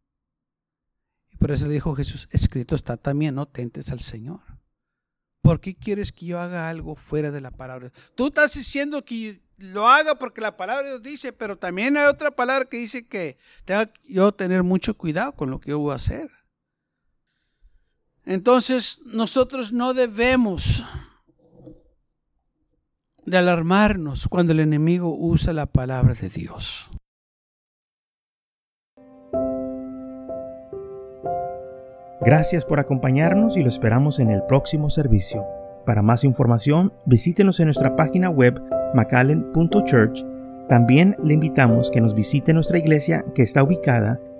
Y 1.29 1.37
por 1.37 1.51
eso 1.51 1.67
dijo 1.67 1.93
Jesús, 1.93 2.27
escrito 2.31 2.73
está 2.73 2.97
también, 2.97 3.35
no 3.35 3.47
tentes 3.47 3.91
al 3.91 3.99
Señor. 3.99 4.41
¿Por 5.43 5.59
qué 5.59 5.75
quieres 5.75 6.11
que 6.11 6.25
yo 6.25 6.39
haga 6.39 6.69
algo 6.69 6.95
fuera 6.95 7.29
de 7.29 7.41
la 7.41 7.51
palabra? 7.51 7.91
Tú 8.15 8.25
estás 8.25 8.55
diciendo 8.55 9.05
que 9.05 9.39
lo 9.57 9.87
haga 9.87 10.15
porque 10.15 10.41
la 10.41 10.57
palabra 10.57 10.81
de 10.81 10.89
Dios 10.89 11.03
dice, 11.03 11.31
pero 11.31 11.59
también 11.59 11.95
hay 11.95 12.07
otra 12.07 12.31
palabra 12.31 12.65
que 12.65 12.77
dice 12.77 13.07
que 13.07 13.37
tengo 13.65 13.83
yo 14.03 14.31
tener 14.31 14.63
mucho 14.63 14.97
cuidado 14.97 15.33
con 15.33 15.51
lo 15.51 15.59
que 15.59 15.69
yo 15.69 15.77
voy 15.77 15.91
a 15.91 15.97
hacer. 15.97 16.31
Entonces 18.25 19.01
nosotros 19.07 19.73
no 19.73 19.93
debemos 19.93 20.83
de 23.25 23.37
alarmarnos 23.37 24.27
cuando 24.27 24.53
el 24.53 24.59
enemigo 24.59 25.15
usa 25.17 25.53
la 25.53 25.65
palabra 25.65 26.13
de 26.13 26.29
Dios. 26.29 26.89
Gracias 32.21 32.63
por 32.63 32.79
acompañarnos 32.79 33.57
y 33.57 33.63
lo 33.63 33.69
esperamos 33.69 34.19
en 34.19 34.29
el 34.29 34.43
próximo 34.43 34.89
servicio. 34.89 35.45
Para 35.85 36.01
más 36.01 36.23
información, 36.23 36.93
visítenos 37.05 37.59
en 37.59 37.65
nuestra 37.65 37.97
página 37.97 38.29
web 38.29 38.61
macallen.church. 38.93 40.23
También 40.69 41.17
le 41.21 41.33
invitamos 41.33 41.91
que 41.91 41.99
nos 41.99 42.15
visite 42.15 42.53
nuestra 42.53 42.77
iglesia 42.77 43.25
que 43.35 43.43
está 43.43 43.61
ubicada 43.61 44.21